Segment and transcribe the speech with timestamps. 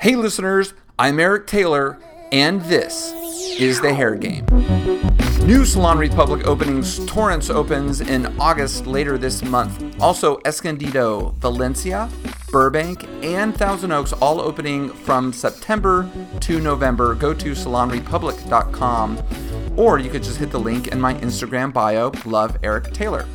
[0.00, 1.98] Hey, listeners, I'm Eric Taylor,
[2.30, 3.12] and this
[3.58, 4.46] is The Hair Game.
[5.44, 10.00] New Salon Republic openings, Torrance opens in August later this month.
[10.00, 12.08] Also, Escondido, Valencia,
[12.52, 16.08] Burbank, and Thousand Oaks all opening from September
[16.42, 17.16] to November.
[17.16, 19.20] Go to salonrepublic.com
[19.76, 23.26] or you could just hit the link in my Instagram bio, Love Eric Taylor.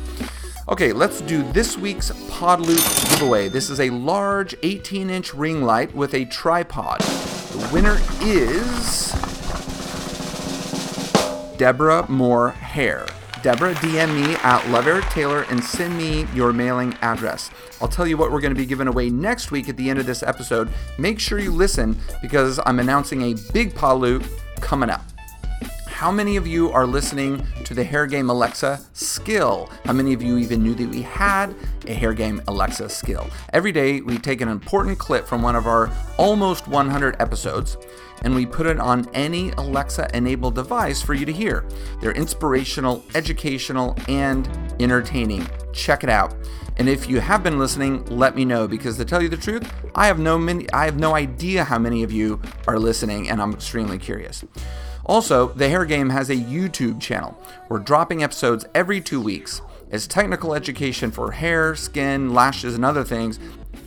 [0.66, 3.50] Okay, let's do this week's Pod Loop giveaway.
[3.50, 7.00] This is a large 18 inch ring light with a tripod.
[7.02, 9.12] The winner is
[11.58, 13.06] Deborah Moore Hair.
[13.42, 17.50] Deborah, DM me at Love Eric Taylor and send me your mailing address.
[17.82, 19.98] I'll tell you what we're going to be giving away next week at the end
[19.98, 20.70] of this episode.
[20.96, 24.24] Make sure you listen because I'm announcing a big Pod Loop
[24.62, 25.04] coming up.
[26.04, 29.70] How many of you are listening to the Hair Game Alexa skill?
[29.86, 31.54] How many of you even knew that we had
[31.86, 33.26] a Hair Game Alexa skill?
[33.54, 37.78] Every day we take an important clip from one of our almost 100 episodes
[38.20, 41.66] and we put it on any Alexa enabled device for you to hear.
[42.02, 44.46] They're inspirational, educational, and
[44.80, 45.48] entertaining.
[45.72, 46.34] Check it out.
[46.76, 49.72] And if you have been listening, let me know because to tell you the truth,
[49.94, 53.40] I have no many I have no idea how many of you are listening and
[53.40, 54.44] I'm extremely curious.
[55.06, 57.38] Also, the Hair Game has a YouTube channel.
[57.68, 59.60] We're dropping episodes every 2 weeks.
[59.90, 63.38] It's technical education for hair, skin, lashes, and other things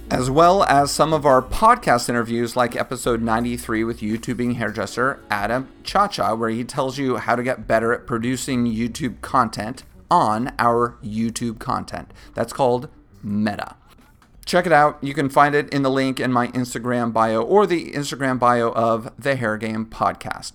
[0.10, 5.68] as well as some of our podcast interviews, like episode 93 with YouTubing hairdresser Adam
[5.84, 10.98] Chacha, where he tells you how to get better at producing YouTube content on our
[11.04, 12.14] YouTube content.
[12.34, 12.88] That's called
[13.22, 13.76] Meta.
[14.46, 14.98] Check it out.
[15.02, 18.72] You can find it in the link in my Instagram bio or the Instagram bio
[18.72, 20.54] of the Hair Game podcast.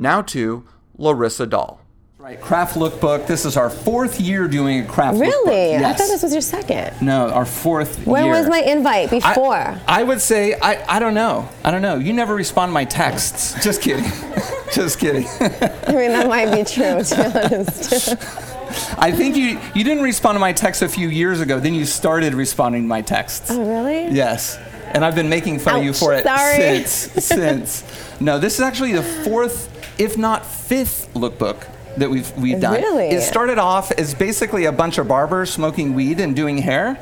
[0.00, 0.64] Now to
[0.98, 1.78] Larisa Doll.
[2.16, 3.26] Right, craft lookbook.
[3.26, 5.46] This is our fourth year doing a craft lookbook.
[5.46, 5.76] Really?
[5.76, 6.94] I thought this was your second.
[7.00, 8.34] No, our fourth When year.
[8.34, 9.10] was my invite?
[9.10, 9.78] Before.
[9.86, 11.48] I, would say I, I don't know.
[11.64, 11.96] I don't know.
[11.96, 13.62] You never respond to my texts.
[13.64, 14.04] Just kidding.
[14.72, 15.26] Just kidding.
[15.26, 18.12] I mean, that might be true, to be honest.
[18.98, 21.58] I think you you didn't respond to my texts a few years ago.
[21.58, 23.50] Then you started responding to my texts.
[23.50, 24.14] oh, really?
[24.14, 24.58] Yes.
[24.92, 26.84] And I've been making fun of you for it sorry.
[26.84, 27.24] since.
[27.24, 28.06] since.
[28.22, 29.69] No, this is actually the fourth,
[30.00, 31.66] if not fifth, lookbook
[31.96, 32.74] that we've we've done.
[32.80, 33.08] Really?
[33.10, 36.98] It started off as basically a bunch of barbers smoking weed and doing hair,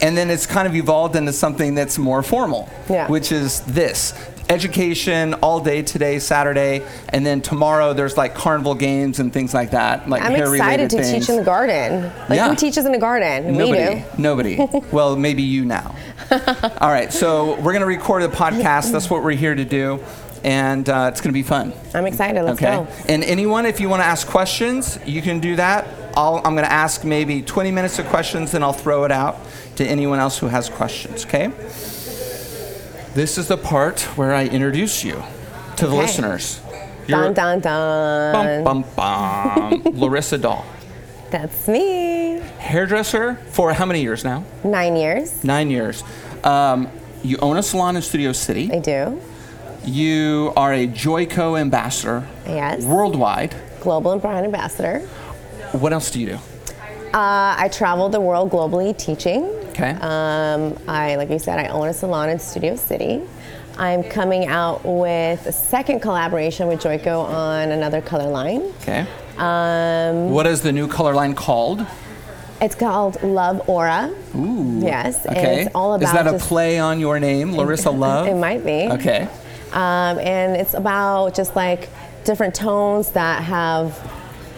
[0.00, 3.06] and then it's kind of evolved into something that's more formal, Yeah.
[3.08, 4.12] which is this.
[4.48, 9.70] Education all day today, Saturday, and then tomorrow there's like carnival games and things like
[9.70, 11.12] that, like I'm excited to things.
[11.12, 12.02] teach in the garden.
[12.28, 12.48] Like, Yeah.
[12.48, 13.56] who teaches in the garden?
[13.56, 13.94] Nobody.
[13.94, 14.02] We do.
[14.18, 14.58] Nobody.
[14.90, 15.94] well, maybe you now.
[16.80, 18.90] All right, so we're going to record a podcast.
[18.90, 20.00] That's what we're here to do.
[20.42, 21.72] And uh, it's going to be fun.
[21.94, 22.42] I'm excited.
[22.42, 22.76] Let's okay.
[22.76, 22.88] go.
[23.08, 25.86] And anyone, if you want to ask questions, you can do that.
[26.16, 29.36] I'll, I'm going to ask maybe 20 minutes of questions, then I'll throw it out
[29.76, 31.24] to anyone else who has questions.
[31.26, 31.48] Okay.
[33.14, 35.22] This is the part where I introduce you
[35.76, 36.02] to the Okay.
[36.02, 36.60] listeners.
[37.06, 38.64] Dun, dun, dun.
[38.64, 39.82] Bum, bum, bum.
[39.94, 40.64] Larisa Doll,
[41.30, 42.40] That's me.
[42.58, 44.44] hairdresser for how many years now?
[44.62, 45.42] Nine years.
[45.42, 46.04] Nine years.
[46.44, 46.88] Um,
[47.24, 48.70] you own a salon in Studio City.
[48.72, 49.20] I do.
[49.84, 52.82] You are a Joico ambassador Yes.
[52.84, 53.54] worldwide.
[53.80, 55.00] Global and brand ambassador.
[55.72, 56.34] What else do you do?
[57.14, 59.44] Uh, I travel the world globally teaching.
[59.70, 59.90] Okay.
[60.00, 63.22] Um, I, like you said, I own a salon in Studio City.
[63.78, 68.62] I'm coming out with a second collaboration with Joico on another color line.
[68.82, 69.06] Okay.
[69.38, 71.86] Um, What is the new color line called?
[72.60, 74.12] it's called Love Aura.
[74.36, 74.80] Ooh.
[74.82, 75.62] Yes, Okay.
[75.62, 78.26] it's all about Is that a play on your name, Larisa Love?
[78.28, 78.86] It might be.
[78.90, 79.28] Okay.
[79.72, 81.88] Um, and it's about just like
[82.24, 83.98] different tones that have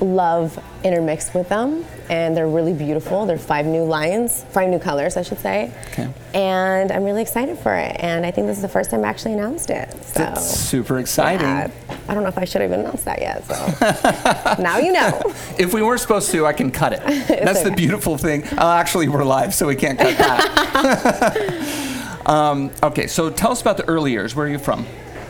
[0.03, 1.85] love intermixed with them.
[2.11, 3.25] And they're really beautiful.
[3.25, 5.73] They're five new lines, five new colors, I should say.
[5.93, 6.13] Okay.
[6.35, 7.97] And I'm really excited for it.
[8.01, 9.91] And I think this is the first time I actually announced it.
[9.93, 10.19] So.
[10.19, 11.47] That's super exciting.
[11.47, 11.71] yeah,
[12.09, 13.45] I don't know if I should have announced that yet.
[13.45, 15.23] So now you know.
[15.59, 17.01] If we weren't supposed to, I can cut it.
[17.29, 18.45] That's the beautiful thing.
[18.59, 21.89] Uh, actually, we're live, so we can't cut that.
[22.27, 24.35] um, okay, so tell us about the early years.
[24.35, 24.87] Where are you from?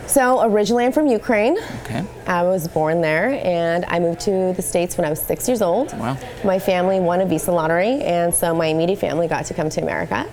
[0.07, 1.57] So originally I'm from Ukraine.
[1.83, 2.03] Okay.
[2.27, 5.61] I was born there and I moved to the States when I was six years
[5.61, 5.97] old.
[5.97, 6.17] Wow.
[6.43, 9.81] My family won a visa lottery, and so my immediate family got to come to
[9.81, 10.29] America.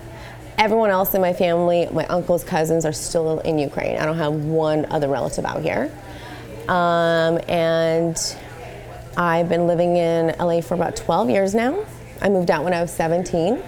[0.57, 3.97] Everyone else in my family, my uncles, cousins, are still in Ukraine.
[3.97, 5.91] I don't have one other relative out here.
[6.67, 8.17] Um, and
[9.17, 11.83] I've been living in LA for about 12 years now.
[12.21, 13.63] I moved out when I was 17.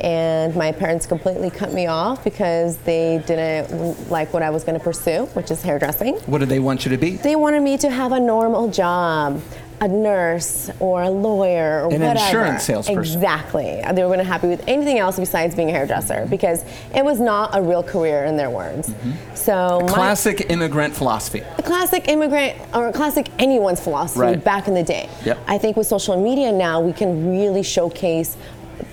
[0.00, 4.78] And my parents completely cut me off because they didn't like what I was going
[4.78, 6.16] to pursue, which is hairdressing.
[6.26, 7.16] What did they want you to be?
[7.16, 9.40] They wanted me to have a normal job,
[9.80, 12.18] a nurse or a lawyer or An whatever.
[12.26, 13.16] insurance salesperson.
[13.18, 13.82] Exactly.
[13.92, 16.64] They were not happy with anything else besides being a hairdresser because
[16.94, 18.88] it was not a real career in their words.
[18.88, 19.34] Mm-hmm.
[19.34, 21.42] So my- Classic immigrant philosophy.
[21.56, 24.44] the classic immigrant or classic anyone's philosophy Right.
[24.44, 25.08] back in the day.
[25.24, 25.38] Yep.
[25.48, 28.36] I think with social media now we can really showcase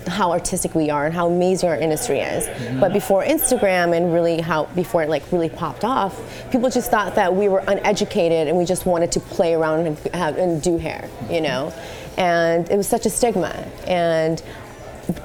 [0.06, 2.46] how artistic we are and how amazing our industry is.
[2.46, 2.80] Mm-hmm.
[2.80, 6.20] But before Instagram and really how before it like really popped off,
[6.50, 9.98] people just thought that we were uneducated and we just wanted to play around and,
[10.14, 11.72] have, and do hair, you know.
[12.18, 13.50] And it was such a stigma.
[13.86, 14.42] And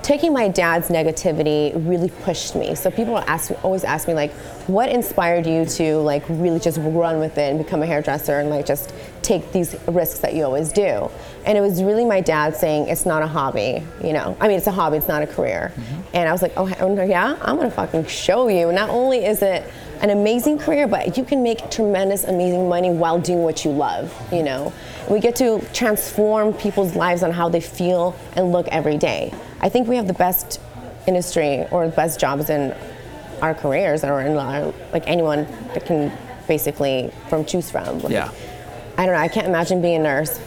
[0.02, 2.76] taking my dad's negativity really pushed me.
[2.76, 4.32] So people ask, me, always ask me like,
[4.68, 8.50] what inspired you to like really just run with it and become a hairdresser and
[8.50, 11.10] like just take these risks that you always do?
[11.46, 14.36] And it was really my dad saying it's not a hobby, you know.
[14.40, 15.72] I mean, it's a hobby, it's not a career.
[15.74, 16.02] Mm-hmm.
[16.14, 18.72] And I was like, oh yeah, I'm gonna fucking show you.
[18.72, 19.64] Not only is it
[20.02, 24.14] an amazing career, but you can make tremendous, amazing money while doing what you love,
[24.32, 24.72] you know.
[25.10, 29.34] We get to transform people's lives on how they feel and look every day.
[29.62, 30.60] I think we have the best
[31.08, 32.76] industry or the best jobs in
[33.42, 36.12] our careers or in our, like anyone that can
[36.48, 38.00] basically from choose from.
[38.00, 38.32] Like, Yeah.
[38.98, 39.22] I don't know.
[39.22, 40.40] I can't imagine being a nurse.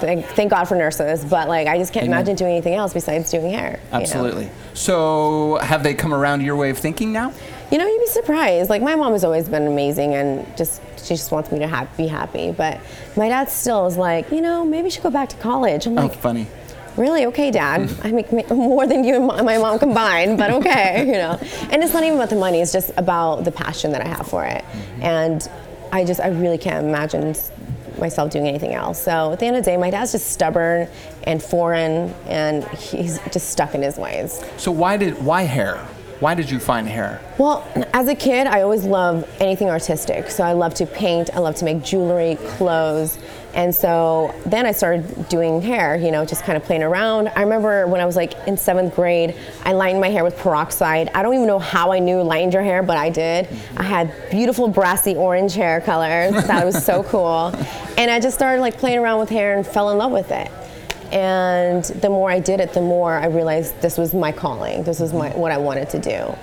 [0.00, 2.18] Thank, thank God for nurses, but like I just can't Amen.
[2.18, 3.78] imagine doing anything else besides doing hair.
[3.84, 3.98] you know?
[4.02, 4.50] Absolutely.
[4.74, 7.32] So, have they come around to your way of thinking now?
[7.70, 8.68] You know, you'd be surprised.
[8.68, 11.86] Like my mom has always been amazing, and just she just wants me to ha-
[11.96, 12.50] be happy.
[12.50, 12.80] But
[13.16, 15.86] my dad still is like, you know, maybe you should go back to college.
[15.86, 16.48] I'm Oh, like, funny.
[16.96, 17.26] Really?
[17.26, 17.90] Okay, Dad.
[18.02, 21.38] I make, more than you and my, my mom combined, but okay, you know.
[21.70, 22.60] And it's not even about the money.
[22.60, 25.02] It's just about the passion that I have for it, mm-hmm.
[25.02, 25.50] and
[25.92, 27.34] I just I really can't imagine
[27.98, 29.02] myself doing anything else.
[29.02, 30.88] So at the end of the day, my dad's just stubborn
[31.24, 34.44] and foreign, and he's just stuck in his ways.
[34.56, 35.86] So, why did why hair?
[36.22, 37.20] Why did you find hair?
[37.36, 40.30] Well, as a kid, I always loved anything artistic.
[40.30, 43.18] So I love to paint, I love to make jewelry, clothes.
[43.54, 47.28] And so then I started doing hair, you know, just kind of playing around.
[47.28, 51.10] I remember when I was like in seventh grade, I lined my hair with peroxide.
[51.14, 53.48] I don't even know how I knew lined your hair, but I did.
[53.76, 56.32] I had beautiful brassy orange hair colors.
[56.52, 57.54] That was so cool.
[57.96, 60.50] And I just started like playing around with hair and fell in love with it.
[61.12, 64.82] And the more I did it, the more I realized this was my calling.
[64.82, 66.34] This was my what I wanted to do.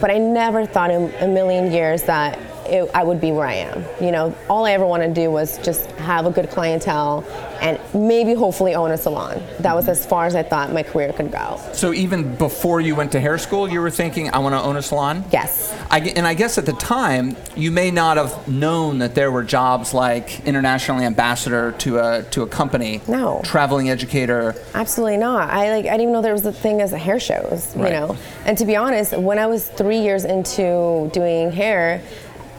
[0.00, 2.38] But I never thought in a million years that
[2.68, 3.84] it, I would be where I am.
[4.00, 7.24] You know, all I ever wanted to do was just have a good clientele
[7.60, 9.42] and maybe hopefully own a salon.
[9.60, 11.60] That was as far as I thought my career could go.
[11.72, 14.76] So, even before you went to hair school, you were thinking, I want to own
[14.76, 15.24] a salon?
[15.32, 15.74] Yes.
[15.90, 19.42] I, and I guess at the time, you may not have known that there were
[19.42, 23.40] jobs like international ambassador to a to a company, No.
[23.44, 24.54] traveling educator.
[24.74, 25.50] Absolutely not.
[25.50, 27.82] I like I didn't even know there was a thing as a hair shows, you
[27.82, 27.92] Right.
[27.92, 28.16] know.
[28.44, 32.00] And to be honest, when I was three years into doing hair,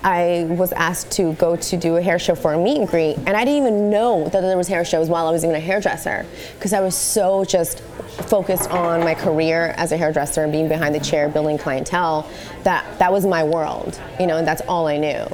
[0.03, 3.17] I was asked to go to do a hair show for a meet and greet,
[3.17, 5.59] and I didn't even know that there was hair shows while I was even a
[5.59, 6.25] hairdresser,
[6.55, 7.81] because I was so just
[8.29, 12.29] focused on my career as a hairdresser and being behind the chair, building clientele.
[12.63, 15.25] That that was my world, you know, and that's all I knew.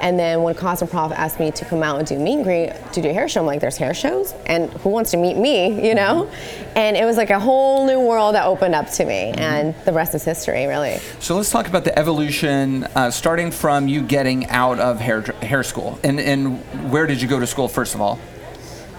[0.00, 3.02] And then when Cosmoprof asked me to come out and do meet and greet to
[3.02, 4.32] do a hair show, I'm like, there's hair shows?
[4.46, 6.24] And who wants to meet me, you know?
[6.24, 6.78] Mm-hmm.
[6.78, 9.32] And it was like a whole new world that opened up to me.
[9.32, 9.40] Mm-hmm.
[9.40, 10.98] And the rest is history, really.
[11.20, 15.62] So let's talk about the evolution, uh, starting from you getting out of hair hair
[15.62, 16.60] school, and and
[16.90, 18.18] where did you go to school first of all?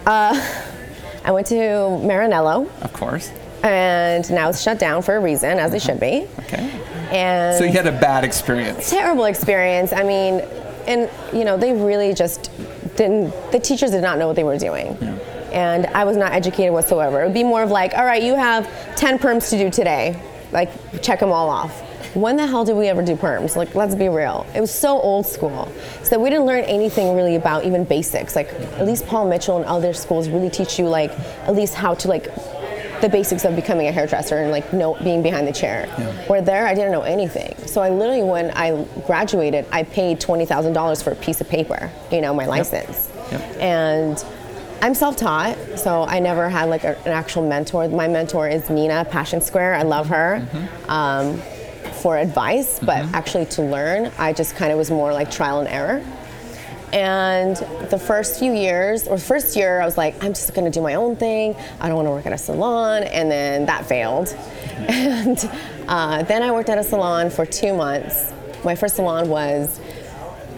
[0.05, 0.33] Uh,
[1.23, 2.69] I went to Marinello.
[2.81, 3.31] Of course.
[3.63, 5.87] and now it's shut down for a reason, as it mm-hmm.
[5.87, 6.27] should be.
[6.43, 6.69] Okay.
[7.11, 8.89] And So you had a bad experience.
[8.89, 9.93] terrible experience.
[9.93, 10.41] I mean,
[10.87, 12.51] and you know, they really just
[12.95, 13.33] didn't.
[13.51, 14.97] The teachers did not know what they were doing,
[15.51, 17.21] and I was not educated whatsoever.
[17.21, 20.21] It would be more of like, all right, you have ten perms to do today,
[20.51, 21.83] like check them all off.
[22.13, 23.55] When the hell did we ever do perms?
[23.55, 24.47] Like, let's be real.
[24.55, 25.71] It was so old school.
[26.03, 28.35] So we didn't learn anything really about even basics.
[28.35, 31.93] Like, at least Paul Mitchell and other schools really teach you like at least how
[31.95, 32.29] to like
[33.01, 35.87] the basics of becoming a hairdresser and like know being behind the chair.
[36.27, 37.55] Where there, I didn't know anything.
[37.67, 41.47] So I literally, when I graduated, I paid twenty thousand dollars for a piece of
[41.49, 43.09] paper, you know, my license.
[43.31, 43.41] Yep.
[43.59, 44.25] And
[44.81, 47.87] I'm self-taught, so I never had like a, an actual mentor.
[47.89, 49.75] My mentor is Nina Passion Square.
[49.75, 50.47] I love her.
[50.87, 51.41] Um,
[52.01, 55.67] for advice, but actually to learn, I just kind of was more like trial and
[55.67, 56.03] error.
[56.93, 57.57] And
[57.89, 60.95] the first few years, or first year, I was like, I'm just gonna do my
[60.95, 61.55] own thing.
[61.81, 63.03] I don't wanna work at a salon.
[63.03, 64.35] And then that failed.
[64.87, 65.37] And
[65.87, 68.31] uh, then I worked at a salon for two months.
[68.63, 69.79] My first salon was,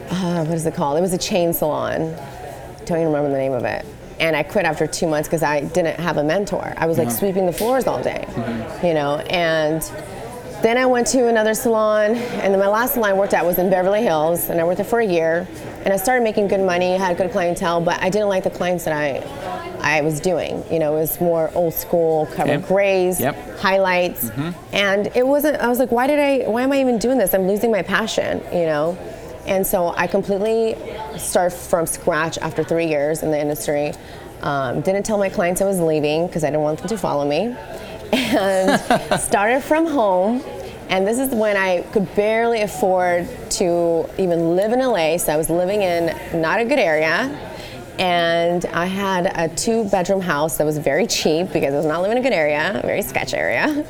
[0.10, 0.98] uh, what is it called?
[0.98, 2.14] It was a chain salon.
[2.86, 3.86] Don't even remember the name of it.
[4.20, 6.74] And I quit after two months because I didn't have a mentor.
[6.76, 8.26] I was like sweeping the floors all day,
[8.84, 9.82] you know, and
[10.62, 13.58] Then I went to another salon, and then my last salon I worked at was
[13.60, 15.48] in Beverly Hills, and I worked there for a year.
[15.86, 18.84] And I started making good money, had good clientele, but I didn't like the clients
[18.86, 19.24] that I
[19.82, 20.64] I was doing.
[20.70, 23.60] You know, it was more old school, cover grays, Yep.
[23.60, 24.30] highlights,
[24.74, 25.58] and it wasn't.
[25.62, 26.50] I was like, why did I?
[26.50, 27.34] Why am I even doing this?
[27.34, 28.42] I'm losing my passion.
[28.52, 28.98] You know,
[29.48, 30.76] and so I completely
[31.18, 33.94] started from scratch after three years in the industry.
[34.42, 37.28] Um, didn't tell my clients I was leaving because I didn't want them to follow
[37.28, 37.56] me,
[38.14, 40.44] and started from home.
[40.90, 43.28] And this is when I could barely afford
[43.60, 45.18] to even live in LA.
[45.18, 47.30] So I was living in not a good area
[48.00, 52.02] and I had a two bedroom house that was very cheap because I was not
[52.02, 53.86] living in a good area, a very sketch area.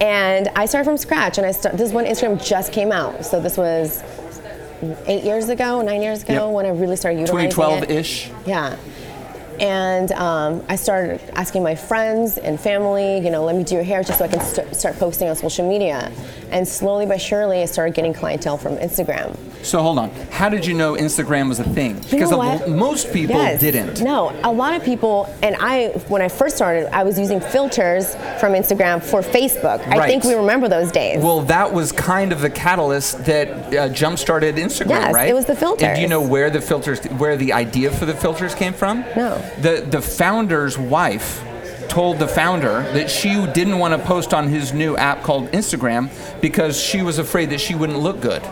[0.00, 3.24] And I started from scratch and I start, this is when Instagram just came out.
[3.24, 4.02] So this was
[5.06, 6.54] eight years ago, nine years ago Yep.
[6.54, 7.54] when I really started utilizing it.
[7.54, 8.30] 2012-ish.
[8.46, 8.76] Yeah.
[9.60, 13.84] And um, I started asking my friends and family, you know, let me do your
[13.84, 16.12] hair just so I can st- start posting on social media.
[16.50, 19.36] And slowly but surely, I started getting clientele from Instagram.
[19.64, 20.10] So hold on.
[20.30, 21.94] How did you know Instagram was a thing?
[22.10, 23.60] Because a- most people Yes.
[23.60, 24.00] didn't.
[24.00, 28.14] No, a lot of people, and I, when I first started, I was using filters
[28.38, 29.84] from Instagram for Facebook.
[29.86, 30.00] Right.
[30.00, 31.22] I think we remember those days.
[31.22, 35.28] Well, that was kind of the catalyst that uh, jump-started Instagram, Yes, right?
[35.28, 38.14] it was the And do you know where the filters, where the idea for the
[38.14, 39.00] filters came from?
[39.16, 39.42] No.
[39.60, 41.42] The the founder's wife
[41.88, 46.10] told the founder that she didn't want to post on his new app called Instagram
[46.40, 48.42] because she was afraid that she wouldn't look good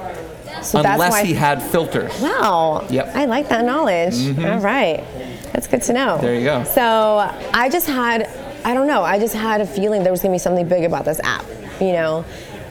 [0.63, 2.19] so unless he had filters.
[2.21, 2.87] Wow.
[2.89, 3.07] Yep.
[3.07, 3.19] Mm-hmm.
[3.19, 4.39] I like that knowledge.
[4.39, 5.05] All right.
[5.53, 6.19] That's good to know.
[6.19, 6.65] There you go.
[6.65, 7.19] So
[7.53, 8.29] I just had,
[8.65, 10.85] I don't know, I just had a feeling there was going to be something big
[10.85, 11.45] about this app,
[11.81, 12.25] you know?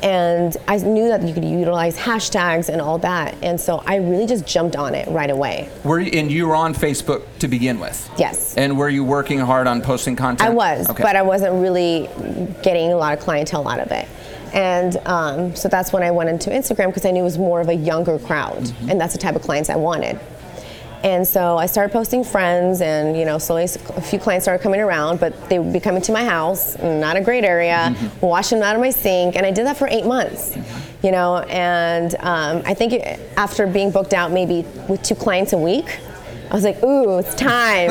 [0.03, 3.35] And I knew that you could utilize hashtags and all that.
[3.41, 5.69] And so I really just jumped on it right away.
[5.85, 8.09] Were you, and you were on Facebook to begin with?
[8.17, 8.55] Yes.
[8.57, 10.49] And were you working hard on posting content?
[10.49, 11.01] I was, Okay.
[11.01, 12.09] but I wasn't really
[12.63, 14.07] getting a lot of clientele out of it.
[14.53, 17.61] And um, so that's when I went into Instagram because I knew it was more
[17.61, 18.89] of a younger crowd, Mm-hmm.
[18.91, 20.19] and that's the type of clients I wanted.
[21.03, 24.79] And so I started posting friends, and you know, slowly a few clients started coming
[24.79, 28.25] around, but they would be coming to my house, not a great area, Mm-hmm.
[28.25, 30.57] washing them out of my sink, and I did that for eight months.
[31.03, 35.51] You know, and um, I think it, after being booked out maybe with two clients
[35.51, 35.99] a week,
[36.49, 37.89] I was like, ooh, it's time.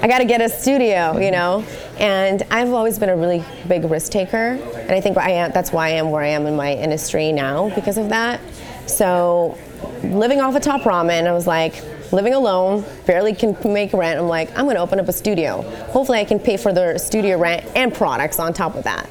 [0.00, 1.64] I got to get a studio, you know?
[1.98, 4.60] And I've always been a really big risk taker.
[4.76, 7.32] And I think I am, that's why I am where I am in my industry
[7.32, 8.40] now because of that.
[8.86, 9.58] So
[10.02, 14.18] living off of top ramen, I was like, living alone, barely can make rent.
[14.18, 15.62] I'm like, I'm to open up a studio.
[15.90, 19.08] Hopefully I can pay for the studio rent and products on top of that.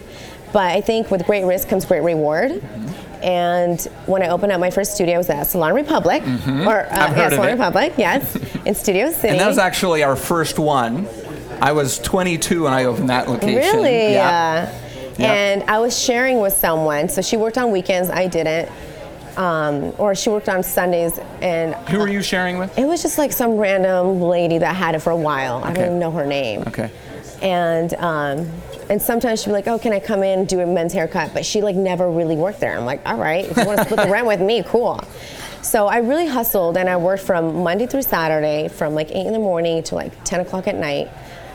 [0.54, 2.64] But I think with great risk comes great reward.
[3.24, 6.30] And when I opened up my first studio, I was at Salon Republic, or uh,
[6.32, 7.18] Mm-hmm.
[7.18, 7.52] Yeah, Salon it.
[7.52, 8.36] Republic, yes,
[8.66, 9.30] in Studio City.
[9.30, 11.08] And that was actually our first one.
[11.62, 13.56] I was 22 when I opened that location.
[13.78, 14.14] Really?
[14.14, 14.76] Yeah.
[15.18, 15.34] Yeah.
[15.34, 17.10] And I was sharing with someone.
[17.10, 18.72] So she worked on weekends, I didn't.
[19.38, 22.78] Um, or she worked on Sundays, and Who were you sharing with?
[22.78, 25.58] it was just like some random lady that had it for a while.
[25.64, 25.74] I Okay.
[25.76, 26.64] don't even know her name.
[26.68, 26.92] Okay.
[27.42, 28.52] And um,
[28.90, 31.34] and sometimes she'd be like, "Oh, can I come in and do a men's haircut?"
[31.34, 32.78] But she like never really worked there.
[32.78, 35.00] I'm like, "All right, if you want to split the rent with me, cool."
[35.64, 39.34] So I really hustled, and I worked from Monday through Saturday, from like eight in
[39.34, 41.10] the morning to like 10 o'clock at night.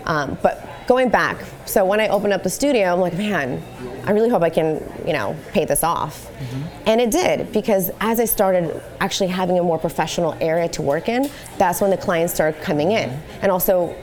[0.07, 3.63] Um, but going back, so when I opened up the studio, I'm like, man,
[4.07, 6.27] I really hope I can, you know, pay this off.
[6.27, 6.89] Mm-hmm.
[6.89, 11.09] And it did because as I started actually having a more professional area to work
[11.09, 11.29] in,
[11.59, 13.11] that's when the clients started coming in,
[13.43, 13.95] and also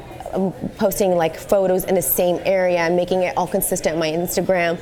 [0.78, 4.78] posting like photos in the same area and making it all consistent on my Instagram.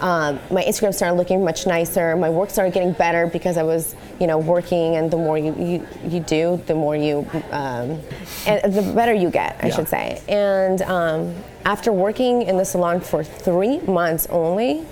[0.00, 2.14] Um, my Instagram started looking much nicer.
[2.16, 4.96] My work started getting better because I was, you know, working.
[4.96, 8.00] And the more you you, you do, the more you, um,
[8.46, 9.74] and the better you get, I Yeah.
[9.74, 10.20] should say.
[10.28, 11.34] And um,
[11.64, 14.84] after working in the salon for three months only,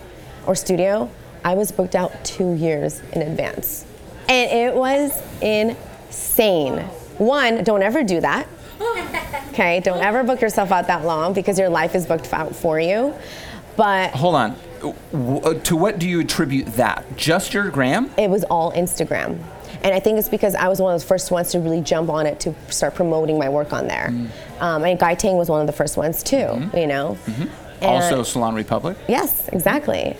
[0.46, 1.10] or studio,
[1.44, 3.84] I was booked out two years in advance,
[4.28, 5.10] and it was
[5.42, 6.78] insane.
[7.18, 8.46] One, don't ever do that.
[9.52, 12.80] Okay, don't ever book yourself out that long because your life is booked out for
[12.80, 13.14] you.
[13.76, 14.56] But Hold on.
[14.80, 17.04] W- uh, To what do you attribute that?
[17.16, 18.10] Just your gram?
[18.18, 19.38] it was all Instagram.
[19.82, 22.08] And I think it's because I was one of the first ones to really jump
[22.08, 24.12] on it to start promoting my work on there.
[24.60, 27.18] Um, and Guy Tang was one of the first ones too, you know.
[27.80, 28.96] And- Also Salon Republic?
[29.08, 30.16] Yes, exactly.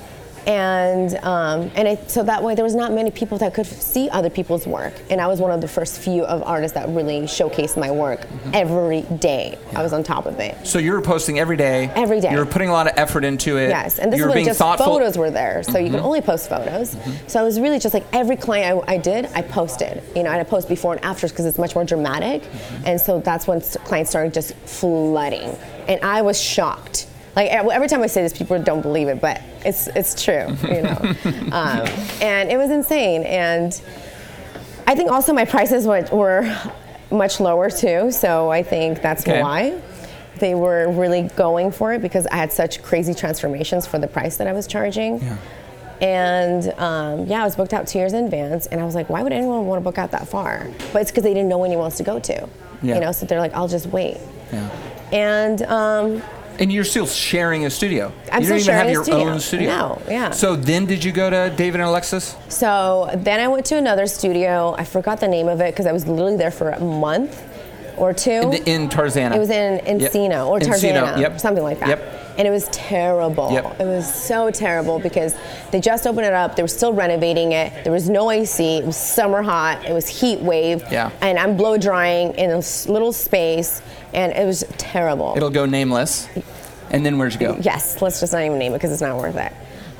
[0.46, 4.10] And um, and it, so that way there was not many people that could see
[4.10, 7.22] other people's work, and I was one of the first few of artists that really
[7.22, 9.58] showcased my work every day.
[9.74, 10.54] I was on top of it.
[10.66, 11.90] So you were posting every day.
[11.94, 12.30] Every day.
[12.30, 13.68] You were putting a lot of effort into it.
[13.70, 14.86] Yes, and this you is when just thoughtful.
[14.86, 16.04] photos were there, so you can Mm-hmm.
[16.06, 16.96] only post photos.
[17.26, 20.02] So I was really just like every client I, I did, I posted.
[20.14, 22.86] You know, and I post before and afters because it's much more dramatic, Mm-hmm.
[22.86, 25.56] and so that's when clients started just flooding,
[25.88, 29.40] and I was shocked Like every time I say this, people don't believe it, but
[29.64, 30.96] it's it's true, you know.
[31.52, 31.86] um,
[32.22, 33.22] and it was insane.
[33.24, 33.72] And
[34.86, 36.56] I think also my prices were, were
[37.10, 38.10] much lower too.
[38.12, 39.42] So I think that's Okay.
[39.42, 39.80] why
[40.38, 44.36] they were really going for it because I had such crazy transformations for the price
[44.36, 45.20] that I was charging.
[45.20, 45.36] Yeah.
[46.00, 49.08] And um, yeah, I was booked out two years in advance, and I was like,
[49.08, 50.66] why would anyone want to book out that far?
[50.92, 52.48] But it's because they didn't know when he wants to go to.
[52.82, 52.94] Yeah.
[52.96, 54.18] You know, so they're like, I'll just wait.
[54.52, 54.68] Yeah.
[55.12, 56.22] And um,
[56.58, 58.12] And you're still sharing a studio.
[58.32, 59.28] I'm you still don't even have your studio.
[59.28, 59.68] own studio.
[59.68, 60.30] No, yeah.
[60.30, 62.36] So then did you go to David and Alexis?
[62.48, 64.74] So then I went to another studio.
[64.78, 67.42] I forgot the name of it because I was literally there for a month
[67.96, 68.30] or two.
[68.30, 69.34] In, in Tarzana.
[69.36, 70.12] it was in Yep.
[70.12, 71.40] Encino or Encino, Tarzana, yep.
[71.40, 71.88] something like that.
[71.88, 72.20] Yep.
[72.36, 73.52] And it was terrible.
[73.52, 73.80] Yep.
[73.80, 75.34] It was so terrible because
[75.70, 76.56] they just opened it up.
[76.56, 77.84] They were still renovating it.
[77.84, 78.78] There was no AC.
[78.78, 79.84] It was summer hot.
[79.84, 80.82] It was heat wave.
[80.90, 81.10] Yeah.
[81.20, 85.34] And I'm blow drying in a little space, and it was terrible.
[85.36, 86.28] It'll go nameless.
[86.90, 87.56] And then where'd you go?
[87.60, 89.52] Yes, let's just not even name it because it's not worth it.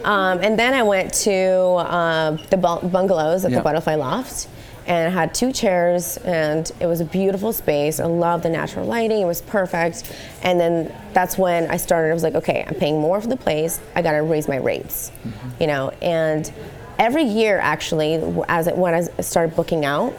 [0.05, 3.59] Um, and then I went to uh, the bungalows at Yeah.
[3.59, 4.49] the Butterfly Loft
[4.87, 8.01] and had two chairs, and it was a beautiful space.
[8.01, 10.15] I loved the natural lighting, it was perfect.
[10.43, 13.37] And then that's when I started, I was like, okay, I'm paying more for the
[13.37, 15.49] place, I gotta raise my rates, mm-hmm.
[15.61, 15.91] you know?
[16.03, 16.53] And
[16.99, 18.15] every year, actually,
[18.49, 20.15] as it, when I started booking out,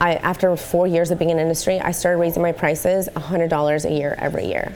[0.00, 3.92] I, after four years of being in industry, I started raising my prices $100 a
[3.92, 4.74] year every year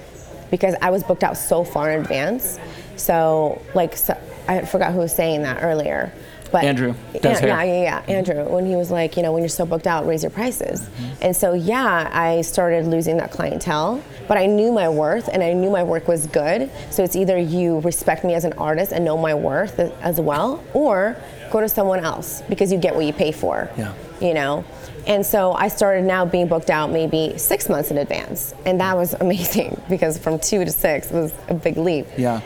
[0.53, 2.61] because I was booked out so far in advance.
[2.95, 4.17] So, like, so,
[4.47, 6.13] I forgot who was saying that earlier.
[6.51, 9.49] But Andrew yeah, yeah, yeah, yeah, Andrew, when he was like, you know, when you're
[9.49, 10.83] so booked out, raise your prices.
[10.83, 11.23] Mm-hmm.
[11.23, 15.53] And so, yeah, I started losing that clientele, but I knew my worth and I
[15.53, 16.71] knew my work was good.
[16.91, 20.63] So it's either you respect me as an artist and know my worth as well,
[20.73, 21.17] or
[21.51, 23.71] go to someone else because you get what you pay for.
[23.77, 23.95] Yeah.
[24.21, 24.65] You know?
[25.07, 28.55] And so I started now being booked out maybe six months in advance.
[28.65, 32.07] And that was amazing because from two to six was a big leap.
[32.17, 32.41] Yeah.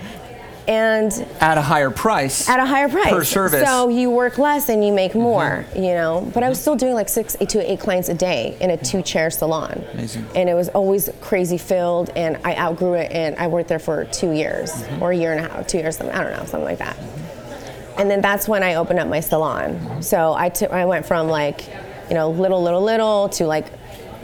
[0.71, 2.49] And At a higher price.
[2.49, 3.65] at a higher price Per service.
[3.65, 5.23] So you work less and you make mm-hmm.
[5.23, 6.31] more, you know.
[6.33, 6.63] But I was mm-hmm.
[6.63, 9.85] still doing like six to eight clients a day in a two-chair salon.
[9.95, 10.27] Amazing.
[10.37, 14.05] And it was always crazy filled, and I outgrew it, and I worked there for
[14.07, 15.03] two years mm-hmm.
[15.03, 16.97] or a year and a half, two years, something I don't know, something like that.
[17.99, 20.03] And then that's when I opened up my salon.
[20.03, 21.67] So I took, I went from like,
[22.09, 23.67] you know, little, little, little to like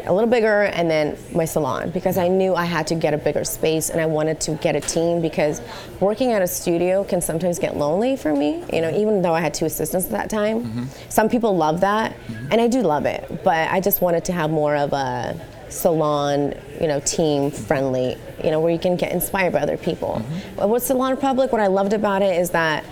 [0.07, 3.19] a little bigger and then my salon because I knew I had to get a
[3.19, 5.61] bigger space and I wanted to get a team because
[6.01, 9.41] working at a studio can sometimes get lonely for me, you know, even though I
[9.41, 10.65] had two assistants at that time.
[10.65, 10.85] Mm-hmm.
[11.09, 12.53] Some people love that mm-hmm.
[12.53, 15.39] and I do love it, but I just wanted to have more of a
[15.69, 20.23] salon, you know, team friendly, you know, where you can get inspired by other people.
[20.23, 20.57] Mm-hmm.
[20.57, 22.85] But With Salon Republic, what I loved about it is that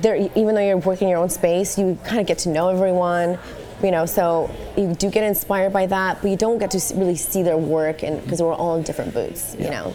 [0.00, 2.68] there, even though you're working in your own space, you kind of get to know
[2.68, 3.38] everyone
[3.82, 7.16] you know so you do get inspired by that but you don't get to really
[7.16, 9.92] see their work and because we're all in different booths you know?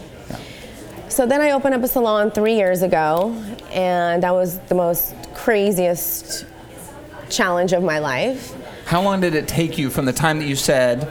[1.08, 3.34] So then i opened up a salon three years ago
[3.70, 6.46] and that was the most craziest
[7.30, 8.54] challenge of my life.
[8.86, 11.10] How long did it take you from the time that you said,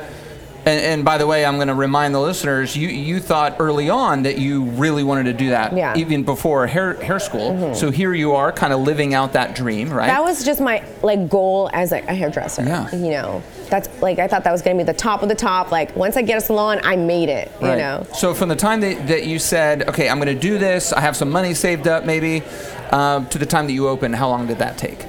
[0.65, 3.89] and, and by the way, I'm going to remind the listeners, you, you thought early
[3.89, 5.91] on that you really wanted to do that, Yeah.
[5.91, 5.99] Mm-hmm.
[5.99, 7.76] even before hair, hair school.
[7.76, 10.08] So here you are, kind of living out that dream, right?
[10.08, 12.89] that was just my like goal as like a hairdresser Yeah.
[12.95, 15.36] you know that's like i thought that was going to be the top of the
[15.36, 17.71] top like once i get a salon i made it Right.
[17.71, 20.58] you know So from the time that, that you said, okay, I'm going to do
[20.58, 22.43] this, I have some money saved up maybe,
[22.91, 25.06] um, to the time that you opened, how long did that take?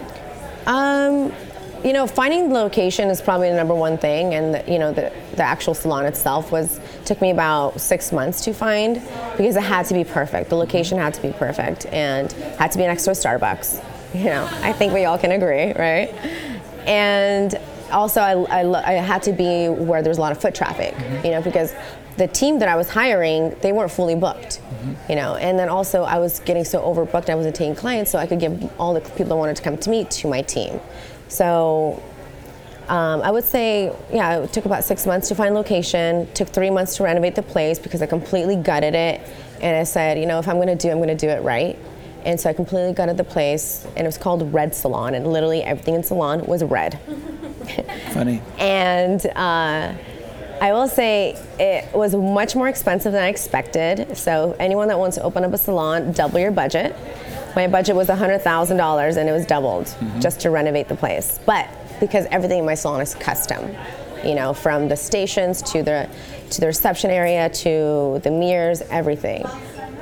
[0.67, 1.33] Um,
[1.85, 4.90] you know, finding the location is probably the number one thing, and the, you know,
[4.92, 8.94] the, the actual salon itself was took me about six months to find
[9.37, 10.49] because it had to be perfect.
[10.49, 13.85] The location had to be perfect, and had to be next to a Starbucks.
[14.14, 16.14] You know, I think we all can agree, right?
[16.87, 17.53] And
[17.90, 20.94] also, I, I, I had to be where there's a lot of foot traffic.
[21.25, 21.75] You know, because
[22.16, 24.61] the team that I was hiring, they weren't fully booked.
[25.09, 28.20] You know, and then also I was getting so overbooked, I wasn't taking clients, so
[28.20, 30.79] I could give all the people that wanted to come to me to my team.
[31.29, 32.03] So
[32.89, 36.29] um, I would say, yeah, it took about six months to find location.
[36.35, 39.21] Took three months to renovate the place because I completely gutted it.
[39.61, 41.29] And I said, you know, if I'm going to do, it, I'm going to do
[41.29, 41.79] it right.
[42.25, 45.63] And so I completely gutted the place, and it was called Red Salon, and literally
[45.63, 46.99] everything in salon was red.
[48.13, 48.41] Funny.
[48.59, 49.93] And uh,
[50.61, 54.17] I will say it was much more expensive than I expected.
[54.17, 56.97] So anyone that wants to open up a salon, double your budget.
[57.57, 61.38] My budget was $100,000 and it was doubled just to renovate the place.
[61.47, 61.69] But
[62.01, 63.75] because everything in my salon is custom,
[64.25, 66.09] you know, from the stations to the
[66.51, 69.45] to the reception area to the mirrors, everything.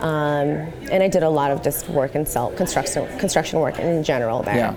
[0.00, 4.02] Um, and I did a lot of just work and self construction construction work in
[4.02, 4.56] general there.
[4.56, 4.74] Yeah.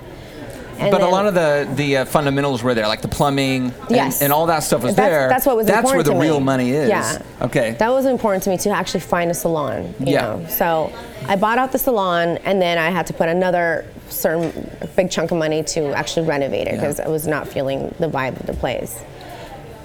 [0.78, 3.90] And but a lot of the the uh, fundamentals were there, like the plumbing and,
[3.90, 4.20] Yes.
[4.22, 5.28] and all that stuff was That's- there.
[5.28, 5.86] that's what was important.
[5.86, 6.26] That's where the to me.
[6.26, 6.88] real money is.
[6.88, 7.18] Yeah.
[7.40, 7.72] Okay.
[7.78, 9.94] That was important to me to actually find a salon.
[10.00, 10.20] You Yeah.
[10.22, 10.46] Know?
[10.48, 10.92] So
[11.28, 15.30] I bought out the salon, and then I had to put another certain big chunk
[15.32, 16.80] of money to actually renovate it Yeah.
[16.80, 18.98] because I was not feeling the vibe of the place.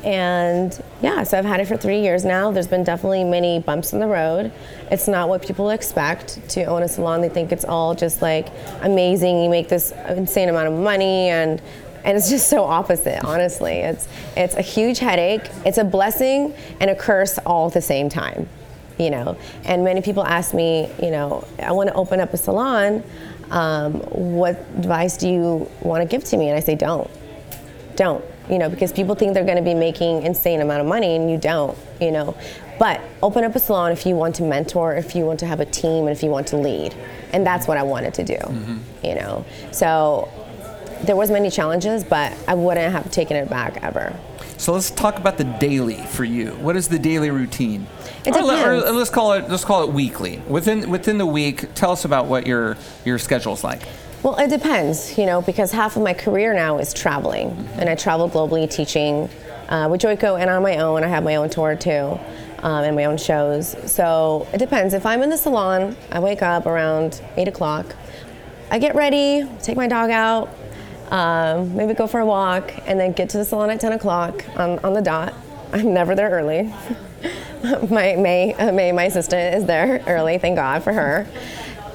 [0.03, 2.51] And yeah, so I've had it for three years now.
[2.51, 4.51] There's been definitely many bumps in the road.
[4.89, 7.21] It's not what people expect to own a salon.
[7.21, 8.47] They think it's all just like
[8.81, 9.43] amazing.
[9.43, 11.61] You make this insane amount of money and
[12.03, 13.73] and it's just so opposite, honestly.
[13.73, 15.47] It's it's a huge headache.
[15.65, 18.49] It's a blessing and a curse all at the same time.
[18.97, 22.37] You know, and many people ask me, you know, I want to open up a
[22.37, 23.03] salon.
[23.49, 26.49] Um, what advice do you want to give to me?
[26.49, 27.09] And I say, don't
[27.95, 31.15] don't you know because people think they're going to be making insane amount of money
[31.15, 32.35] and you don't you know
[32.79, 35.59] but open up a salon if you want to mentor if you want to have
[35.59, 36.93] a team and if you want to lead
[37.33, 38.77] and that's what i wanted to do mm-hmm.
[39.05, 40.29] you know so
[41.03, 44.15] there was many challenges but i wouldn't have taken it back ever
[44.61, 46.51] So let's talk about the daily for you.
[46.61, 47.87] What is the daily routine?
[48.25, 50.37] It Or or let's call it let's call it weekly.
[50.47, 53.81] Within within the week, tell us about what your your schedule's like.
[54.23, 57.95] Well, it depends, you know, because half of my career now is traveling, and I
[57.95, 59.27] travel globally teaching
[59.67, 61.03] uh, with Joico and on my own.
[61.03, 62.19] I have my own tour too,
[62.59, 63.75] um, and my own shows.
[63.91, 64.93] So it depends.
[64.93, 67.95] If I'm in the salon, I wake up around eight o'clock.
[68.69, 70.49] I get ready, take my dog out,
[71.09, 74.45] um, maybe go for a walk, and then get to the salon at ten o'clock
[74.55, 75.33] on, on the dot.
[75.73, 76.71] I'm never there early.
[77.89, 80.37] my May, uh, May, my assistant, is there early.
[80.37, 81.25] Thank God for her.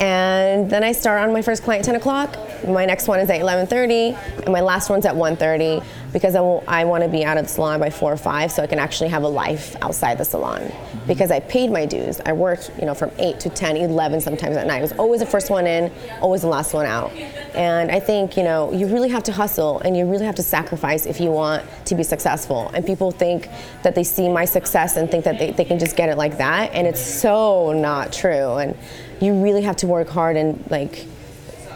[0.01, 2.37] And then I start on my first client at 10 o'clock.
[2.67, 5.83] My next one is at 11:30, and my last one's at 1:30
[6.13, 8.63] because I, I want to be out of the salon by four or five, so
[8.63, 10.73] I can actually have a life outside the salon.
[11.07, 12.21] Because I paid my dues.
[12.25, 14.79] I worked, you know, from 8 to 10, 11 sometimes at night.
[14.79, 17.13] I was always the first one in, always the last one out.
[17.55, 20.43] And I think, you know, you really have to hustle and you really have to
[20.43, 22.71] sacrifice if you want to be successful.
[22.75, 23.49] And people think
[23.83, 26.39] that they see my success and think that they, they can just get it like
[26.39, 26.73] that.
[26.73, 28.57] And it's so not true.
[28.57, 28.77] And
[29.21, 31.07] you really have to work hard and like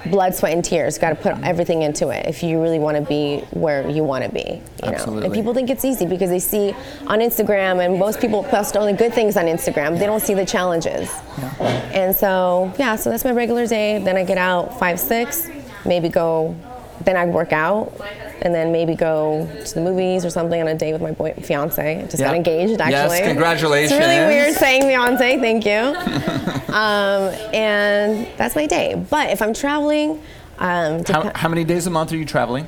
[0.06, 0.98] blood, sweat, and tears.
[0.98, 4.24] Got to put everything into it if you really want to be where you want
[4.24, 4.62] to be.
[4.82, 4.92] You know?
[4.92, 5.26] Absolutely.
[5.26, 6.74] And people think it's easy because they see
[7.06, 9.98] on Instagram, and most people post only good things on Instagram.
[9.98, 11.10] They don't see the challenges.
[11.38, 11.90] Yeah.
[11.92, 14.02] And so, yeah, so that's my regular day.
[14.02, 15.48] Then I get out five, six,
[15.84, 16.56] maybe go.
[17.04, 17.98] Then I work out,
[18.42, 21.32] and then maybe go to the movies or something on a date with my boy
[21.42, 22.02] fiance.
[22.04, 22.26] Just Yeah.
[22.28, 23.18] got engaged, actually.
[23.18, 23.92] Yes, congratulations.
[23.92, 25.38] It's really weird saying fiance.
[25.38, 26.72] Thank you.
[26.74, 28.94] um, and that's my day.
[29.10, 30.22] But if I'm traveling,
[30.58, 32.66] um, How, how many days a month are you traveling?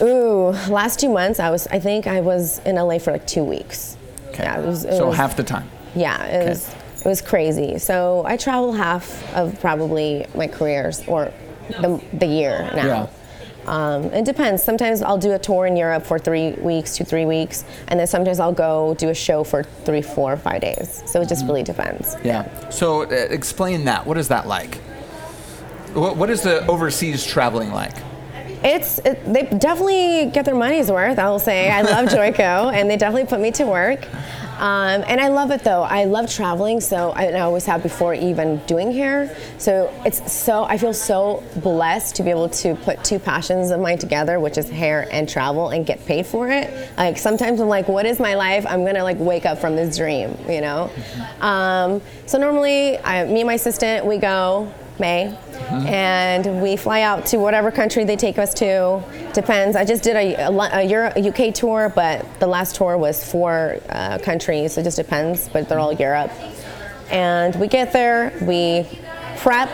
[0.00, 1.66] ooh, last two months I was.
[1.68, 3.96] I think I was in LA for like two weeks.
[4.30, 4.42] Okay.
[4.44, 5.68] Yeah, it was, it so was- half the time.
[5.94, 7.78] Yeah, it was it was crazy.
[7.78, 11.30] So I travel half of probably my careers or
[11.68, 12.86] the, the year now.
[12.86, 13.06] Yeah.
[13.66, 14.62] Um, it depends.
[14.62, 18.06] Sometimes I'll do a tour in Europe for three weeks, to three weeks, and then
[18.06, 21.02] sometimes I'll go do a show for three, four, five days.
[21.06, 22.16] So it just really depends.
[22.24, 22.68] Yeah.
[22.70, 24.06] So uh, explain that.
[24.06, 24.76] What is that like?
[25.94, 27.94] What, what is the overseas traveling like?
[28.64, 31.18] It's it, they definitely get their money's worth.
[31.18, 34.06] I will say I love Joico, and they definitely put me to work.
[34.62, 35.82] Um, and I love it though.
[35.82, 39.36] I love traveling, so I, I always have before even doing hair.
[39.58, 43.80] So it's so I feel so blessed to be able to put two passions of
[43.80, 46.72] mine together, which is hair and travel, and get paid for it.
[46.96, 48.64] Like sometimes I'm like, what is my life?
[48.68, 50.92] I'm gonna like wake up from this dream, you know.
[51.40, 55.36] Um, so normally, I, me and my assistant, we go May,
[55.70, 59.02] and we fly out to whatever country they take us to.
[59.32, 59.76] Depends.
[59.76, 64.18] I just did a, a, Euro, UK tour, but the last tour was four uh,
[64.18, 64.76] countries.
[64.76, 66.30] It just depends, but they're all Europe.
[67.10, 68.86] And we get there, we
[69.38, 69.70] prep,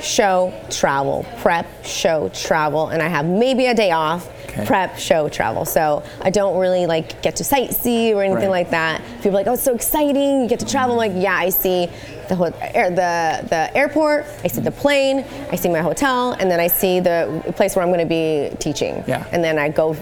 [0.00, 4.30] show, travel, prep, show, travel, and I have maybe a day off.
[4.46, 4.64] Okay.
[4.64, 5.64] Prep, show, travel.
[5.66, 8.64] So I don't really like get to sightsee or anything Right.
[8.66, 9.02] like that.
[9.16, 10.42] People are like, oh, it's so exciting.
[10.42, 10.98] You get to travel.
[10.98, 11.86] I'm like, yeah, I see
[12.28, 14.24] the, ho- air, the the airport.
[14.44, 15.24] I see the plane.
[15.52, 18.56] I see my hotel, and then I see the place where I'm going to be
[18.58, 19.04] teaching.
[19.06, 19.26] Yeah.
[19.32, 19.94] And then I go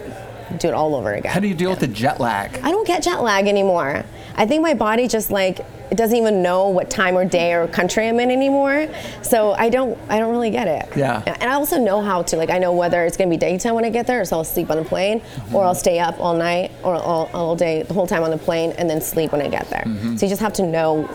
[0.58, 1.32] do it all over again.
[1.32, 2.56] How do you deal with the jet lag?
[2.62, 4.04] I don't get jet lag anymore.
[4.36, 7.68] I think my body just like it doesn't even know what time or day or
[7.68, 8.88] country I'm in anymore.
[9.22, 10.96] So I don't I don't really get it.
[10.96, 11.22] Yeah.
[11.24, 13.84] And I also know how to like I know whether it's gonna be daytime when
[13.84, 16.72] I get there, so I'll sleep on the plane, or I'll stay up all night
[16.82, 19.48] or all, all day the whole time on the plane and then sleep when I
[19.48, 19.84] get there.
[19.86, 20.16] Mm-hmm.
[20.16, 21.08] So you just have to know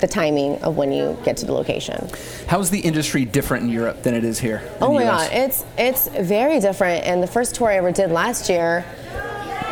[0.00, 2.08] the timing of when you get to the location.
[2.46, 4.62] How is the industry different in Europe than it is here?
[4.80, 5.28] Oh my US?
[5.28, 7.04] god, it's it's very different.
[7.04, 8.84] And the first tour I ever did last year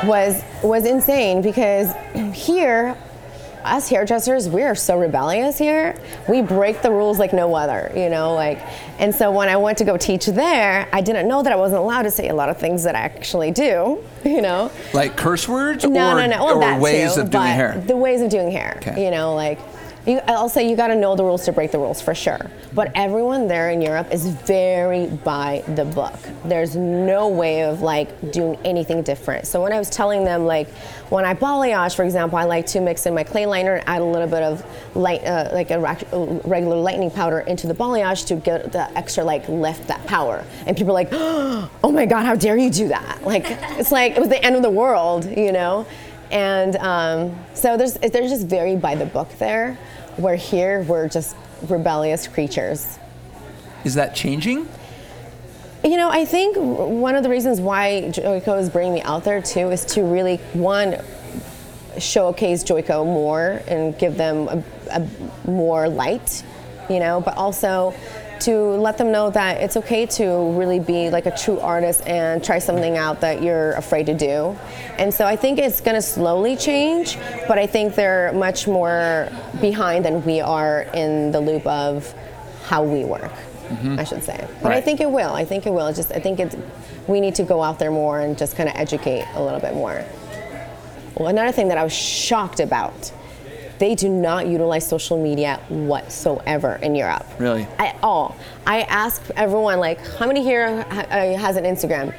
[0.04, 1.92] was was insane because
[2.34, 2.96] here
[3.64, 5.94] us hairdressers, we are so rebellious here.
[6.28, 8.60] We break the rules like no other, you know, like.
[8.98, 11.80] And so when I went to go teach there, I didn't know that I wasn't
[11.80, 14.70] allowed to say a lot of things that I actually do, you know.
[14.94, 16.44] Like curse words No, or, no, no.
[16.44, 17.82] Well, or ways too, of doing hair?
[17.86, 18.78] The ways of doing hair.
[18.78, 19.04] Okay.
[19.04, 19.58] You know, like
[20.08, 22.50] you, I'll say you got to know the rules to break the rules for sure.
[22.74, 26.18] But everyone there in Europe is very by the book.
[26.44, 29.46] There's no way of like doing anything different.
[29.46, 30.68] So when I was telling them like
[31.10, 34.00] when I balayage, for example, I like to mix in my clay liner and add
[34.00, 34.64] a little bit of
[34.96, 39.24] light, uh, like a uh, regular lightning powder into the balayage to get the extra
[39.24, 40.44] like lift that power.
[40.66, 43.22] And people are like, oh my god, how dare you do that?
[43.24, 45.86] Like it's like it was the end of the world, you know.
[46.30, 49.78] And um, so there's there's just very by the book there.
[50.18, 51.36] Where here we're just
[51.68, 52.98] rebellious creatures.
[53.84, 54.68] Is that changing?
[55.84, 59.40] You know, I think one of the reasons why Joico is bringing me out there
[59.40, 61.00] too is to really one
[61.98, 65.08] showcase Joico more and give them a, a
[65.48, 66.42] more light,
[66.90, 67.94] you know, but also
[68.40, 72.42] to let them know that it's okay to really be like a true artist and
[72.42, 74.56] try something out that you're afraid to do.
[74.98, 79.28] And so I think it's going to slowly change, but I think they're much more
[79.60, 82.12] behind than we are in the loop of
[82.64, 83.32] how we work.
[83.68, 83.98] Mm-hmm.
[83.98, 85.34] I should say, but I think it will.
[85.34, 85.92] I think it will.
[85.92, 86.56] Just I think it's
[87.06, 89.74] we need to go out there more and just kind of educate a little bit
[89.74, 90.02] more.
[91.16, 93.12] Well, another thing that I was shocked about,
[93.78, 97.26] they do not utilize social media whatsoever in Europe.
[97.38, 97.66] Really?
[97.78, 98.36] At all.
[98.66, 102.14] I asked everyone, like, how many here has an Instagram?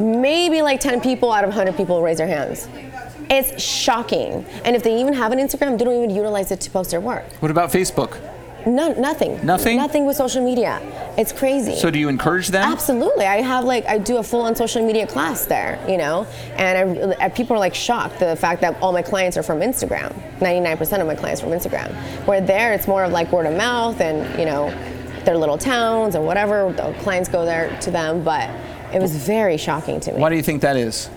[0.00, 2.68] Maybe like 10 people out of 100 people raise their hands.
[3.28, 4.44] It's shocking.
[4.64, 7.00] And if they even have an Instagram, they don't even utilize it to post their
[7.00, 7.24] work.
[7.40, 8.18] What about Facebook?
[8.66, 9.44] No, nothing.
[9.44, 9.76] Nothing?
[9.76, 10.80] Nothing with social media.
[11.16, 11.76] It's crazy.
[11.76, 12.62] So do you encourage them?
[12.72, 13.24] Absolutely.
[13.26, 17.12] I have like I do a full on social media class there, you know, and
[17.14, 20.12] I, I- people are like shocked the fact that all my clients are from Instagram.
[20.38, 21.92] 99% of my clients are from Instagram.
[22.26, 24.70] Where there it's more of like word of mouth and you know
[25.24, 28.48] their little towns and whatever the clients go there to them, but
[28.94, 30.18] it was very shocking to me.
[30.20, 31.10] Why do you think that is?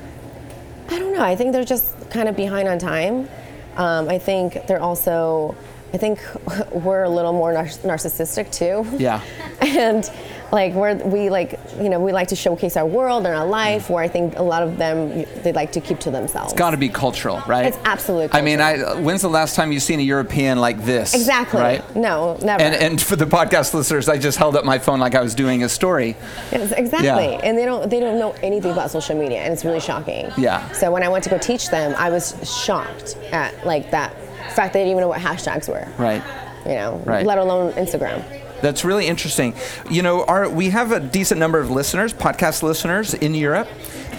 [0.90, 1.24] I don't know.
[1.24, 3.30] I think they're just kind of behind on time.
[3.78, 5.56] Um, I think they're also,
[5.94, 6.20] I think
[6.72, 8.86] we're a little more nar- narcissistic too.
[8.98, 9.22] Yeah.
[9.62, 10.10] and
[10.52, 13.90] like we're we like you know we like to showcase our world and our life.
[13.90, 16.52] Where I think a lot of them they like to keep to themselves.
[16.52, 17.66] It's got to be cultural, right?
[17.66, 21.16] It's absolutely I mean, I, when's the last time you've seen a European like this?
[21.16, 21.60] exactly.
[21.60, 21.96] Right.
[21.96, 22.64] No, never.
[22.64, 25.34] And, and for the podcast listeners, I just held up my phone like I was
[25.34, 26.16] doing a story.
[26.52, 27.10] Yes, exactly.
[27.10, 27.42] Yeah.
[27.44, 30.32] And they don't they don't know anything about social media and it's really shocking.
[30.38, 30.70] Yeah.
[30.72, 34.16] So when I went to go teach them, I was shocked at like that
[34.52, 35.88] fact they didn't even know what hashtags were.
[35.98, 36.22] Right.
[36.66, 37.26] You know, Right.
[37.26, 38.24] let alone Instagram.
[38.62, 39.54] That's really interesting.
[39.90, 43.68] You know, our, we have a decent number of listeners, podcast listeners in Europe,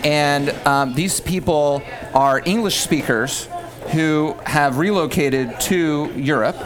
[0.05, 1.83] and um, these people
[2.13, 3.49] are English speakers
[3.93, 6.57] who have relocated to Europe,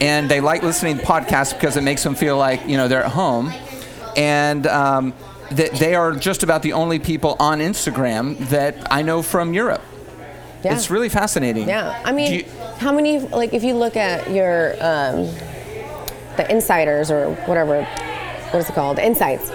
[0.00, 3.02] and they like listening to podcasts because it makes them feel like you know they're
[3.04, 3.52] at home,
[4.16, 5.12] and um,
[5.50, 9.82] that they are just about the only people on Instagram that I know from Europe.
[10.64, 10.74] Yeah.
[10.74, 11.68] It's really fascinating.
[11.68, 12.44] Yeah, I mean, you-
[12.78, 15.28] how many like if you look at your um,
[16.36, 18.98] the insiders or whatever, what is it called?
[18.98, 19.50] Insights.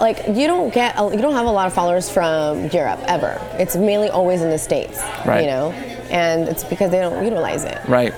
[0.00, 3.40] Like you don't get a, you don't have a lot of followers from Europe ever.
[3.58, 5.00] It's mainly always in the states.
[5.26, 5.40] Right.
[5.42, 5.70] You know,
[6.10, 7.78] and it's because they don't utilize it.
[7.88, 8.14] right.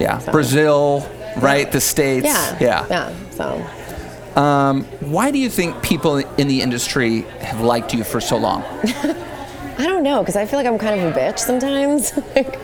[0.00, 0.20] Yeah.
[0.30, 1.70] Brazil, right?
[1.72, 2.26] The states.
[2.26, 2.58] Yeah.
[2.60, 2.86] Yeah.
[2.90, 3.12] Yeah.
[3.30, 3.56] So
[5.00, 8.62] Why do you think people in the industry have liked you for so long?
[9.78, 12.12] I don't know because I feel like I'm kind of a bitch sometimes.
[12.34, 12.58] Like,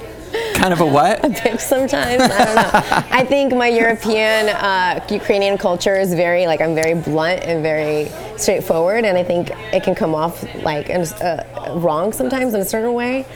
[0.55, 1.22] Kind of a what?
[1.25, 2.22] A bitch sometimes.
[2.22, 2.70] I don't know.
[3.11, 8.11] I think my European, uh, Ukrainian culture is very like I'm very blunt and very
[8.38, 12.64] straightforward, and I think it can come off like in- uh, wrong sometimes in a
[12.64, 13.27] certain way.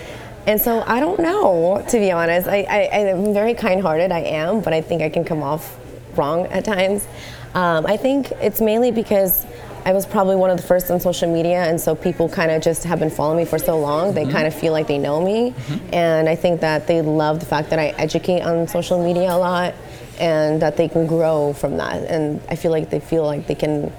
[0.47, 2.49] And so I don't know, to be honest.
[2.49, 4.11] I, I, I'm very kind-hearted.
[4.13, 5.79] I am, but I think I can come off
[6.17, 7.07] wrong at times.
[7.55, 9.45] Um, I think it's mainly because
[9.87, 12.61] I was probably one of the first on social media, and so people kind of
[12.61, 14.15] just have been following me for so long.
[14.15, 14.33] They mm-hmm.
[14.33, 15.95] kind of feel like they know me, mm-hmm.
[15.95, 19.39] and I think that they love the fact that I educate on social media a
[19.39, 19.75] lot,
[20.19, 22.03] and that they can grow from that.
[22.11, 23.93] And I feel like they feel like they can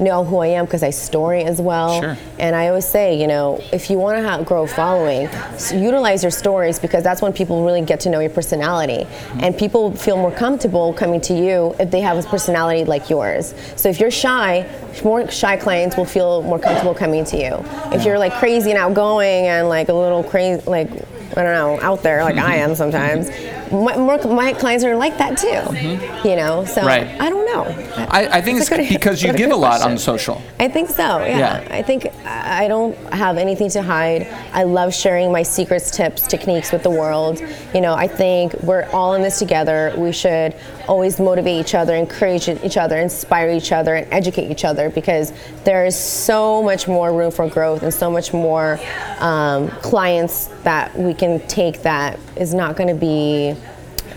[0.00, 2.00] know who I am because I story as well.
[2.00, 2.16] Sure.
[2.38, 6.22] And I always say, you know, if you want to grow a following, s- utilize
[6.22, 9.04] your stories because that's when people really get to know your personality.
[9.04, 9.40] Mm-hmm.
[9.42, 13.54] And people feel more comfortable coming to you if they have a personality like yours.
[13.76, 14.66] So if you're shy,
[15.04, 17.64] more shy clients will feel more comfortable coming to you.
[17.92, 20.90] If you're like crazy and outgoing and like a little crazy, like
[21.36, 22.76] I don't know, out there like I am mm-hmm.
[22.76, 23.28] sometimes,
[23.74, 26.28] my, more, my clients are like that too.
[26.28, 26.86] You know, so Mm-hmm.
[26.86, 27.20] Right.
[27.20, 27.64] I don't know.
[28.10, 30.40] I, I think it's, good- because you give a lot on social.
[30.60, 31.18] I think so.
[31.24, 31.38] Yeah.
[31.62, 31.68] Yeah.
[31.78, 34.26] I think I I don't have anything to hide.
[34.52, 37.40] I love sharing my secrets, tips, techniques with the world.
[37.74, 39.92] You know, I think we're all in this together.
[39.96, 40.54] We should
[40.88, 45.32] always motivate each other, encourage each other, inspire each other, and educate each other because
[45.64, 48.78] there is so much more room for growth and so much more
[49.20, 53.56] um, clients that we can take that is not going to be.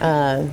[0.02, 0.48] Uh,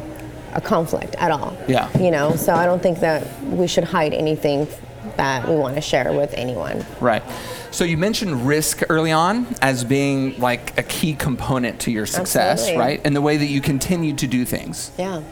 [0.54, 1.56] a conflict at all.
[1.66, 1.90] Yeah.
[1.98, 4.68] You know, so I don't think that we should hide anything
[5.16, 6.84] that we want to share with anyone.
[7.00, 7.22] Right.
[7.70, 12.60] So you mentioned risk early on as being like a key component to your success,
[12.60, 12.80] Absolutely.
[12.80, 13.00] right?
[13.04, 14.92] And the way that you continue to do things.
[14.96, 15.22] Yeah.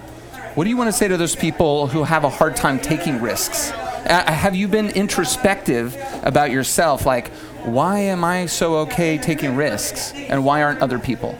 [0.54, 3.22] What do you want to say to those people who have a hard time taking
[3.22, 3.70] risks?
[3.70, 7.06] Uh, have you been introspective about yourself?
[7.06, 7.28] Like,
[7.62, 11.38] why am I so okay taking risks, and why aren't other people?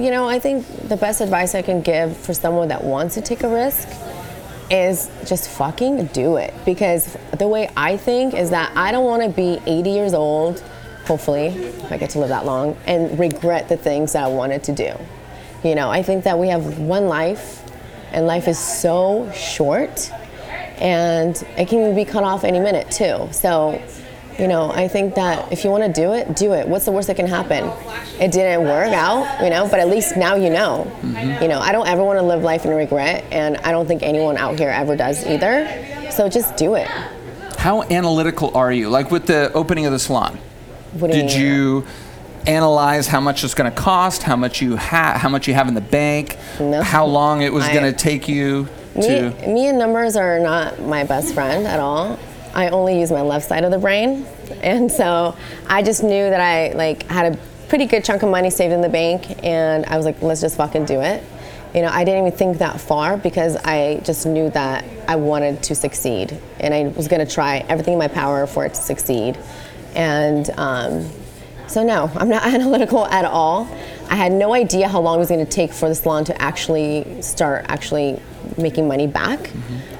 [0.00, 3.20] You know, I think the best advice I can give for someone that wants to
[3.20, 3.86] take a risk
[4.70, 6.54] is just fucking do it.
[6.64, 10.60] Because the way I think is that I don't want to be 80 years old,
[11.04, 14.64] hopefully, if I get to live that long, and regret the things that I wanted
[14.64, 14.94] to do.
[15.62, 17.62] You know, I think that we have one life,
[18.12, 20.10] and life is so short,
[20.78, 23.28] and it can be cut off any minute too.
[23.32, 23.82] So,
[24.40, 26.66] you know, I think that if you want to do it, do it.
[26.66, 27.64] What's the worst that can happen?
[28.20, 30.90] It didn't work out, you know, but at least now you know.
[31.02, 31.42] Mm-hmm.
[31.42, 34.02] You know, I don't ever want to live life in regret, and I don't think
[34.02, 36.10] anyone out here ever does either.
[36.10, 36.88] So just do it.
[37.58, 38.88] How analytical are you?
[38.88, 40.38] Like with the opening of the salon,
[40.94, 41.46] What do you did mean?
[41.46, 41.86] you
[42.46, 45.68] analyze how much it's going to cost, how much you have, how much you have
[45.68, 46.80] in the bank, No.
[46.82, 49.30] how long it was going to take you Me, to?
[49.46, 52.18] me and numbers are not my best friend at all.
[52.54, 54.26] I only use my left side of the brain,
[54.62, 55.36] and so
[55.68, 58.80] I just knew that I like had a pretty good chunk of money saved in
[58.80, 61.22] the bank, and I was like, let's just fucking do it.
[61.74, 65.62] You know, I didn't even think that far because I just knew that I wanted
[65.64, 69.38] to succeed, and I was gonna try everything in my power for it to succeed.
[69.94, 71.08] And um,
[71.70, 73.68] so no, I'm not analytical at all.
[74.10, 76.42] I had no idea how long it was going to take for the salon to
[76.42, 78.20] actually start actually
[78.58, 79.38] making money back.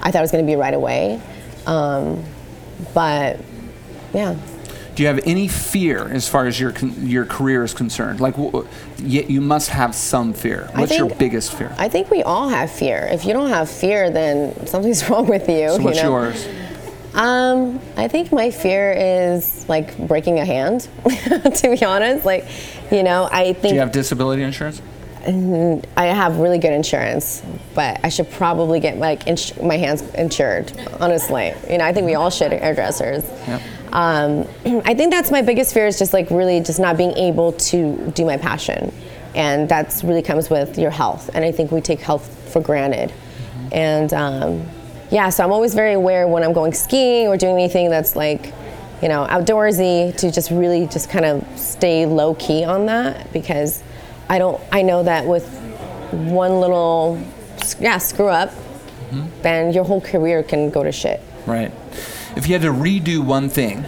[0.02, 1.20] I thought it was going to be right away.
[1.66, 2.24] Um,
[2.94, 3.38] but
[4.14, 4.36] yeah,
[4.96, 8.20] Do you have any fear as far as your your career is concerned?
[8.20, 8.66] Like, w-
[8.98, 10.68] y- you must have some fear.
[10.74, 11.72] What's your biggest fear?
[11.78, 13.08] I think we all have fear.
[13.10, 15.68] If you don't have fear, then something's wrong with you.
[15.70, 16.10] so you what's know?
[16.10, 16.48] yours?
[17.14, 20.82] Um, I think my fear is like breaking a hand.
[21.56, 22.46] to be honest, like,
[22.92, 24.80] you know, I think Do you have disability insurance?
[25.26, 27.42] I have really good insurance,
[27.74, 30.72] but I should probably get like ins- my hands insured.
[31.00, 33.24] Honestly, you know, I think we all should hairdressers.
[33.46, 33.62] Yep.
[33.92, 34.48] Um,
[34.84, 38.10] I think that's my biggest fear is just like really just not being able to
[38.14, 38.92] do my passion,
[39.34, 41.30] and that's really comes with your health.
[41.34, 43.12] And I think we take health for granted,
[43.72, 44.66] and um,
[45.10, 48.52] yeah, so I'm always very aware when I'm going skiing or doing anything that's like
[49.02, 53.82] you know, outdoorsy to just really just kind of stay low key on that because
[54.30, 55.44] I don't, I know that with
[56.12, 57.20] one little,
[57.80, 59.26] yeah, screw up, mm-hmm.
[59.42, 61.20] then your whole career can go to shit.
[61.46, 61.72] Right.
[62.36, 63.84] If you had to redo one thing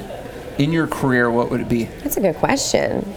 [0.59, 1.85] in your career, what would it be?
[1.85, 3.15] That's a good question.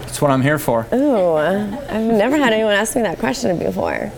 [0.00, 0.86] That's what I'm here for.
[0.92, 4.12] Ooh, I've never had anyone ask me that question before.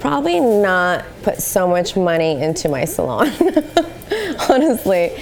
[0.00, 3.28] Probably not put so much money into my salon.
[4.50, 5.12] Honestly,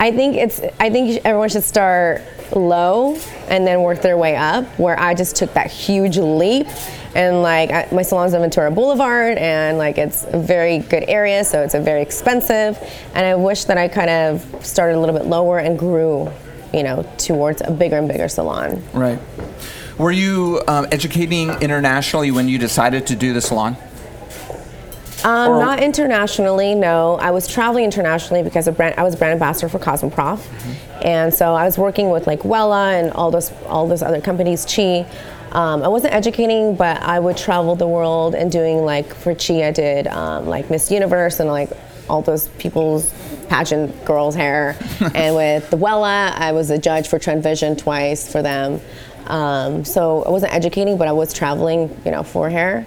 [0.00, 0.60] I think it's.
[0.80, 3.16] I think everyone should start low
[3.48, 4.64] and then work their way up.
[4.78, 6.66] Where I just took that huge leap,
[7.14, 11.44] and like I, my salon's on Ventura Boulevard, and like it's a very good area,
[11.44, 12.78] so it's a very expensive.
[13.14, 16.30] And I wish that I kind of started a little bit lower and grew,
[16.72, 18.82] you know, towards a bigger and bigger salon.
[18.92, 19.18] Right.
[19.98, 23.76] Were you um, educating internationally when you decided to do the salon?
[25.24, 27.16] Um, not internationally, no.
[27.16, 30.38] I was traveling internationally because of brand, I was brand ambassador for Cosmoprof,
[31.02, 34.64] and so I was working with like Wella and all those all those other companies.
[34.64, 35.06] Chi.
[35.50, 39.66] Um, I wasn't educating, but I would travel the world and doing like for Chi,
[39.66, 41.70] I did um, like Miss Universe and like
[42.08, 43.12] all those people's
[43.48, 44.76] pageant girls' hair.
[45.14, 48.80] and with the Wella, I was a judge for Trend Vision twice for them.
[49.26, 52.86] Um, so I wasn't educating, but I was traveling, you know, for hair.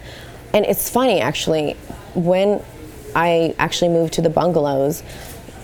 [0.54, 1.74] And it's funny actually,
[2.14, 2.64] when
[3.16, 5.04] I actually moved to the bungalows,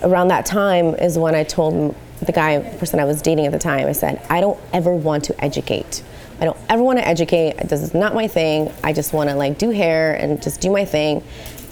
[0.02, 3.58] around that time is when I told the guy, person I was dating at the
[3.58, 6.02] time, I said, I don't ever want to educate.
[6.40, 7.56] I don't ever want to educate.
[7.68, 8.72] This is not my thing.
[8.84, 11.22] I just want to like do hair and just do my thing.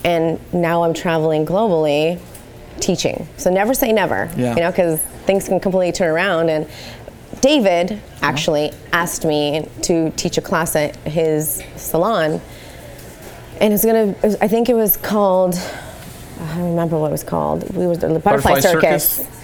[0.05, 2.21] And now I'm traveling globally
[2.81, 3.27] teaching.
[3.37, 4.55] So never say never, Yeah.
[4.55, 6.49] you know, because things can completely turn around.
[6.51, 6.69] And
[7.41, 12.41] David actually asked me to teach a class at his salon,
[13.61, 14.15] and it's gonna.
[14.41, 15.55] I think it was called.
[16.41, 17.69] I don't remember what it was called.
[17.75, 19.05] We were the butterfly, Butterfly circus.
[19.17, 19.36] Circus?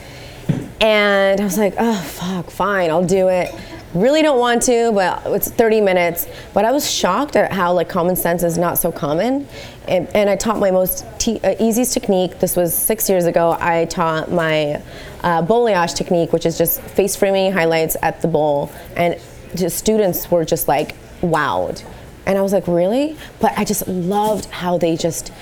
[0.82, 3.54] And I was like, oh, fuck, fine, I'll do it.
[3.94, 6.26] Really don't want to, but it's 30 minutes.
[6.52, 9.46] But I was shocked at how like common sense is not so common.
[9.86, 12.40] And, and I taught my most te- uh, easiest technique.
[12.40, 13.56] This was six years ago.
[13.60, 14.82] I taught my
[15.22, 18.72] uh, balayage technique, which is just face framing highlights at the bowl.
[18.96, 19.20] And
[19.54, 21.84] just students were just like wowed.
[22.26, 23.16] And I was like, really?
[23.40, 25.32] But I just loved how they just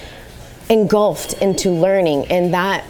[0.69, 2.85] engulfed into learning and that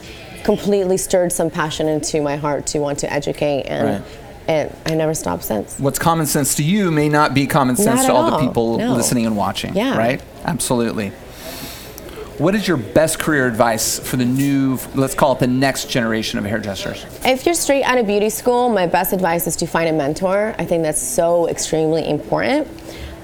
[0.45, 4.03] completely stirred some passion into my heart to want to educate and Right.
[4.49, 5.79] and I never stopped since.
[5.79, 8.39] What's common sense to you may not be common sense Not to at all the
[8.47, 8.95] people No.
[8.95, 9.75] listening and watching.
[9.77, 9.97] Yeah.
[9.97, 10.21] Right?
[10.45, 11.13] Absolutely.
[12.39, 16.39] What is your best career advice for the new, let's call it the next generation
[16.39, 17.05] of hairdressers?
[17.23, 20.55] If you're straight out of beauty school, my best advice is to find a mentor.
[20.59, 22.67] I think that's so extremely important.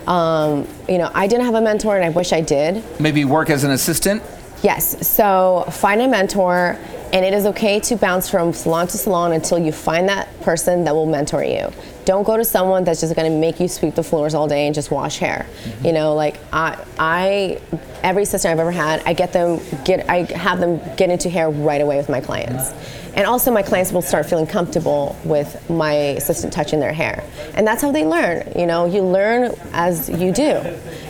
[0.07, 2.85] Um, you know, I didn't have a mentor and I wish I did.
[3.01, 4.23] Maybe work as an assistant?
[4.63, 6.79] Yes, so find a mentor,
[7.13, 10.85] and it is okay to bounce from salon to salon until you find that person
[10.85, 11.71] that will mentor you.
[12.05, 14.67] Don't go to someone that's just going to make you sweep the floors all day
[14.67, 15.47] and just wash hair.
[15.83, 17.61] You know, like I, I,
[18.03, 21.51] every assistant I've ever had, I get them get, I have them get into hair
[21.51, 22.73] right away with my clients.
[23.17, 27.67] And also, my clients will start feeling comfortable with my assistant touching their hair, and
[27.67, 28.47] that's how they learn.
[28.55, 30.61] You know, you learn as you do.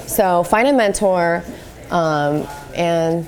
[0.07, 1.43] So find a mentor,
[1.91, 3.27] um, and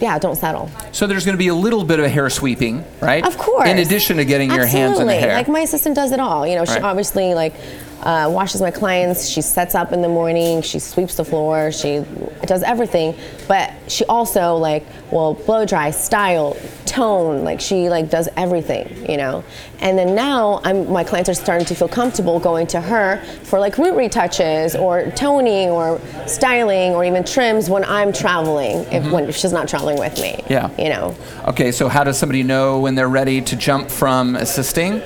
[0.00, 0.70] yeah, don't settle.
[0.92, 3.24] So there's going to be a little bit of hair sweeping, right?
[3.24, 3.68] Of course.
[3.68, 5.34] In addition to getting your hands in the hair.
[5.34, 6.46] Like my assistant does it all.
[6.46, 6.82] You know, she Right.
[6.82, 7.54] obviously like
[8.02, 9.28] uh, washes my clients.
[9.28, 10.62] She sets up in the morning.
[10.62, 11.72] She sweeps the floor.
[11.72, 12.04] She
[12.46, 13.14] does everything.
[13.48, 17.44] But she also like will blow dry, style, tone.
[17.44, 19.10] Like she like does everything.
[19.10, 19.44] You know.
[19.80, 23.58] And then now I'm my clients are starting to feel comfortable going to her for
[23.58, 28.86] like root retouches or toning or styling or even trims when I'm traveling.
[28.92, 30.32] If when if she's not traveling with me.
[30.32, 30.52] Mm-hmm.
[30.52, 30.70] Yeah.
[30.78, 31.16] You know.
[31.48, 35.02] Okay, so how does somebody know when they're ready to jump from assisting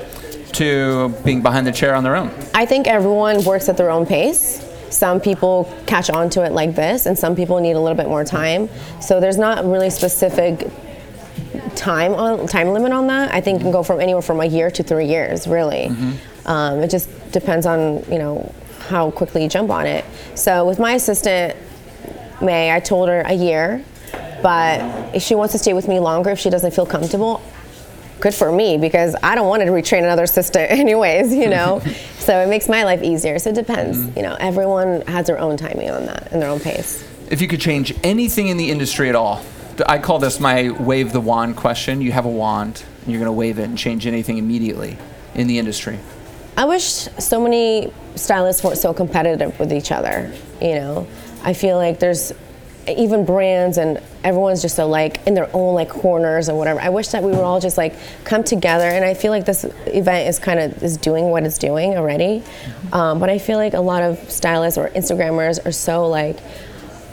[0.55, 2.31] to being behind the chair on their own?
[2.55, 4.69] I think everyone works at their own pace.
[4.91, 8.09] Some people catch on to it like this, and some people need a little bit
[8.09, 8.69] more time.
[9.01, 10.69] So there's not really specific
[11.75, 13.33] time on time limit on that.
[13.33, 15.87] I think it can go from anywhere from a year to three years, really.
[16.47, 18.53] Um, it just depends on you know
[18.89, 20.05] how quickly you jump on it.
[20.35, 21.57] So with my assistant
[22.43, 23.83] May, I told her a year,
[24.43, 27.41] but if she wants to stay with me longer, if she doesn't feel comfortable,
[28.23, 31.83] good for me because I don't want to retrain another assistant anyways, you know.
[32.19, 33.39] so it makes my life easier.
[33.39, 33.99] So it depends.
[33.99, 34.17] Mm-hmm.
[34.17, 37.07] You know, everyone has their own timing on that and their own pace.
[37.31, 39.45] If you could change anything in the industry at all,
[39.87, 42.01] I call this my wave the wand question.
[42.01, 44.99] You have a wand, and you're going to wave it and change anything immediately
[45.35, 45.99] in the industry.
[46.57, 50.31] I wish so many stylists weren't so competitive with each other.
[50.61, 51.07] You know,
[51.43, 52.33] I feel like there's
[52.89, 56.81] even brands and everyone's just so like in their own like corners or whatever.
[56.81, 58.85] I wish that we were all just like come together.
[58.85, 62.43] And I feel like this event is kind of is doing what it's doing already.
[62.93, 66.39] Um, but I feel like a lot of stylists or Instagrammers are so like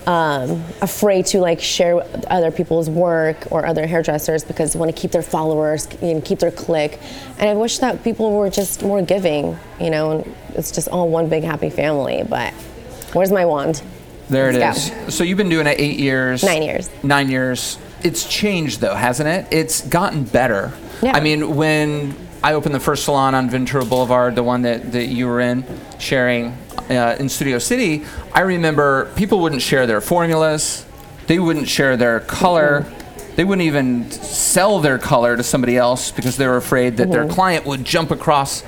[0.08, 5.00] um, afraid to like share other people's work or other hairdressers because they want to
[5.00, 7.00] keep their followers and keep their click.
[7.38, 11.10] And I wish that people were just more giving, you know, and it's just all
[11.10, 12.24] one big happy family.
[12.28, 12.54] But
[13.14, 13.84] where's my wand?
[14.30, 15.16] There Let's it is.
[15.16, 16.44] So you've been doing it eight years.
[16.44, 16.90] Nine years.
[17.04, 17.80] Nine years.
[18.04, 19.48] It's changed though, hasn't it?
[19.52, 20.72] It's gotten better.
[21.02, 21.14] Yeah.
[21.16, 25.08] I mean, when I opened the first salon on Ventura Boulevard, the one that, that
[25.08, 25.66] you were in,
[26.00, 26.58] sharing
[26.90, 30.86] uh, in Studio City, I remember people wouldn't share their formulas.
[31.28, 32.82] They wouldn't share their color.
[32.82, 33.36] Mm-hmm.
[33.36, 37.28] They wouldn't even sell their color to somebody else because they were afraid that their
[37.28, 38.64] client would jump across,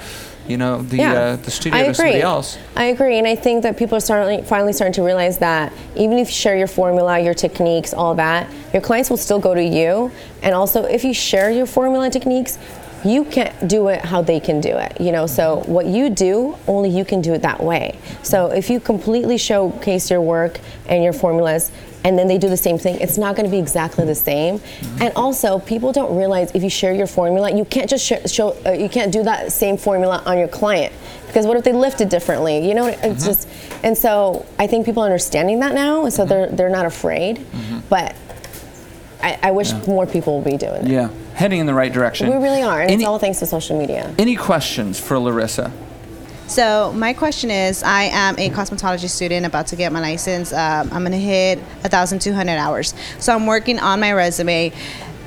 [0.47, 1.79] you know, the uh, the studio.
[1.79, 2.23] I to somebody agree.
[2.23, 2.57] else.
[2.75, 6.17] I agree, and I think that people are starting, finally starting to realize that even
[6.17, 9.63] if you share your formula, your techniques, all that, your clients will still go to
[9.63, 10.11] you.
[10.41, 12.57] And also, if you share your formula and techniques,
[13.03, 14.99] you can't do it how they can do it.
[14.99, 17.97] You know, so what you do, only you can do it that way.
[18.23, 21.71] So if you completely showcase your work and your formulas,
[22.03, 24.59] and then they do the same thing, it's not going to be exactly the same.
[24.59, 25.03] Mm-hmm.
[25.03, 28.57] And also, people don't realize if you share your formula, you can't just sh- show,
[28.65, 30.93] uh, you can't do that same formula on your client
[31.27, 32.67] because what if they lift it differently?
[32.67, 33.25] You know, it's mm-hmm.
[33.25, 33.47] just,
[33.83, 36.29] and so I think people are understanding that now, and so mm-hmm.
[36.29, 37.45] they're they're not afraid.
[37.89, 38.15] But
[39.21, 40.87] I, I wish more people would be doing it.
[40.87, 42.29] Yeah, heading in the right direction.
[42.29, 44.13] We really are, and Any, it's all thanks to social media.
[44.17, 45.71] any questions for Larisa?
[46.51, 50.51] So my question is, I am a cosmetology student about to get my license.
[50.51, 52.93] Um, I'm gonna hit 1,200 hours.
[53.19, 54.73] So I'm working on my resume.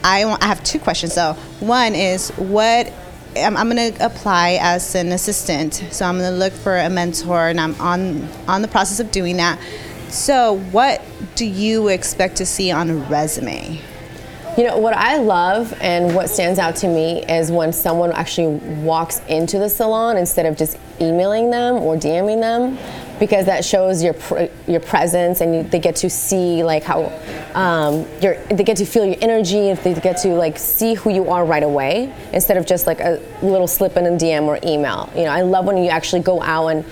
[0.05, 1.33] I, have two questions though.
[1.61, 2.93] One is, what
[3.39, 5.83] I'm, I'm going to apply as an assistant.
[5.91, 9.11] So I'm going to look for a mentor, and I'm on on the process of
[9.11, 9.59] doing that.
[10.11, 11.03] So, what
[11.37, 13.81] do you expect to see on a resume?
[14.57, 18.59] You know, what I love and what stands out to me is when someone actually
[18.83, 22.79] walks into the salon instead of just emailing them or DMing them
[23.19, 24.15] because that shows your
[24.69, 27.07] your presence and you, they get to see like how
[27.55, 31.11] um, your they get to feel your energy if they get to like see who
[31.11, 34.61] you are right away instead of just like a little slip in a DM or
[34.65, 35.11] email.
[35.17, 36.85] You know, I love when you actually go out and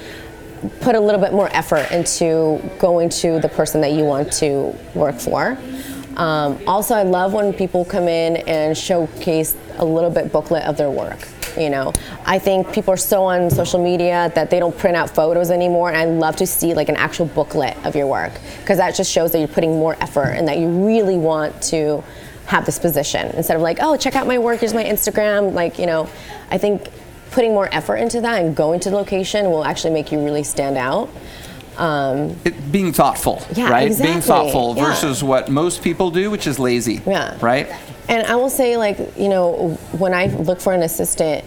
[0.80, 4.76] put a little bit more effort into going to the person that you want to
[4.94, 5.56] work for.
[6.16, 10.76] Um, also, I love when people come in and showcase a little bit booklet of
[10.76, 11.28] their work.
[11.56, 11.92] You know,
[12.24, 15.88] I think people are so on social media that they don't print out photos anymore,
[15.88, 19.10] and I love to see like an actual booklet of your work because that just
[19.10, 22.02] shows that you're putting more effort and that you really want to
[22.46, 25.52] have this position instead of like, oh, check out my work, here's my Instagram.
[25.52, 26.08] Like, you know,
[26.50, 26.88] I think
[27.30, 30.42] putting more effort into that and going to the location will actually make you really
[30.42, 31.08] stand out.
[31.78, 33.96] Um, It, being thoughtful, Yeah, right?
[33.98, 34.84] Being thoughtful yeah.
[34.84, 37.36] versus what most people do, which is lazy, Yeah.
[37.40, 37.68] right?
[38.08, 41.44] And I will say, like, you know, when I look for an assistant,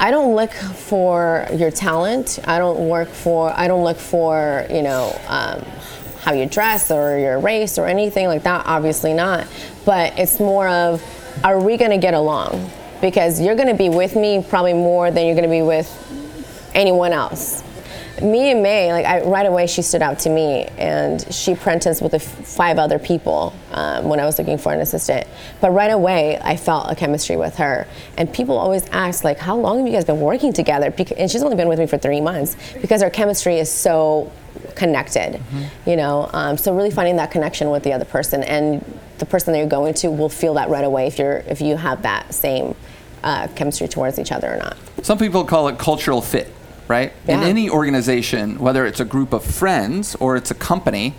[0.00, 2.38] I don't look for your talent.
[2.44, 3.52] I don't work for.
[3.56, 5.64] I don't look for you know um,
[6.22, 8.66] how you dress or your race or anything like that.
[8.66, 9.46] Obviously not.
[9.84, 11.02] But it's more of,
[11.44, 12.70] are we going to get along?
[13.00, 15.88] Because you're going to be with me probably more than you're going to be with
[16.74, 17.62] anyone else.
[18.20, 22.02] Me and May, like I, right away, she stood out to me, and she apprenticed
[22.02, 25.26] with f- five other people um, when I was looking for an assistant.
[25.60, 27.86] But right away, I felt a chemistry with her.
[28.18, 30.90] And people always ask, like, how long have you guys been working together?
[30.90, 34.30] Bec- and she's only been with me for three months because our chemistry is so
[34.74, 35.40] connected,
[35.86, 36.28] you know.
[36.32, 38.84] Um, so really finding that connection with the other person, and
[39.18, 41.76] the person that you're going to will feel that right away if you're if you
[41.76, 42.74] have that same
[43.24, 44.76] uh, chemistry towards each other or not.
[45.02, 46.52] Some people call it cultural fit,
[46.88, 47.12] right?
[47.26, 51.14] In any organization, whether it's a group of friends or it's a company,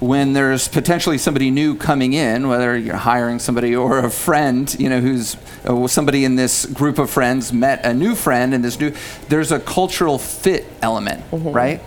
[0.00, 4.88] when there's potentially somebody new coming in, whether you're hiring somebody or a friend, you
[4.88, 5.36] know, who's
[5.66, 8.94] uh, somebody in this group of friends met a new friend and this new,
[9.28, 11.82] there's a cultural fit element, right?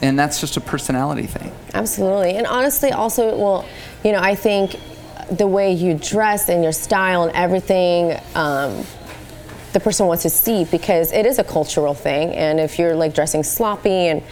[0.00, 1.52] And that's just a personality thing.
[1.74, 2.36] Absolutely.
[2.36, 3.68] And honestly, also, well,
[4.02, 4.76] you know, I think
[5.30, 8.84] the way you dress and your style and everything, um,
[9.78, 12.34] the person wants to see because it is a cultural thing.
[12.34, 14.22] And if you're like dressing sloppy and,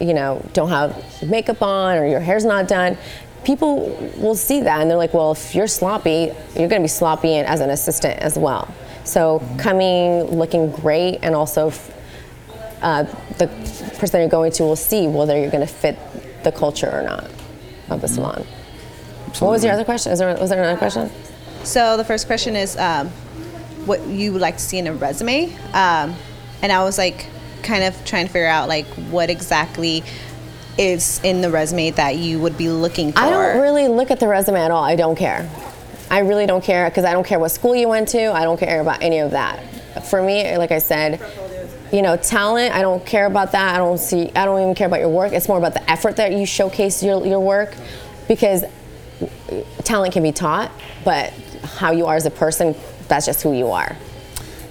[0.00, 2.98] you know, don't have makeup on or your hair's not done,
[3.44, 6.88] people will see that and they're like, well, if you're sloppy, you're going to be
[6.88, 8.74] sloppy as an assistant as well.
[9.04, 11.94] So coming looking great and also f-
[12.82, 13.04] uh,
[13.38, 13.46] the
[13.98, 15.96] person you're going to will see whether you're going to fit
[16.42, 17.30] the culture or not
[17.88, 18.44] of the salon.
[19.38, 20.12] What was your other question?
[20.12, 21.10] Is there, was there another question?
[21.62, 23.10] So the first question is um,
[23.88, 26.14] what you would like to see in a resume, um,
[26.62, 27.26] and I was like
[27.62, 30.04] kind of trying to figure out like what exactly
[30.78, 33.18] is in the resume that you would be looking for.
[33.18, 34.84] I don't really look at the resume at all.
[34.84, 35.50] I don't care.
[36.10, 38.32] I really don't care because I don't care what school you went to.
[38.32, 39.60] I don't care about any of that.
[40.08, 41.20] For me, like I said,
[41.92, 42.74] you know, talent.
[42.74, 43.74] I don't care about that.
[43.74, 44.30] I don't see.
[44.36, 45.32] I don't even care about your work.
[45.32, 47.74] It's more about the effort that you showcase your your work,
[48.28, 48.64] because
[49.84, 50.70] talent can be taught,
[51.04, 51.32] but
[51.64, 52.74] how you are as a person,
[53.08, 53.96] that's just who you are.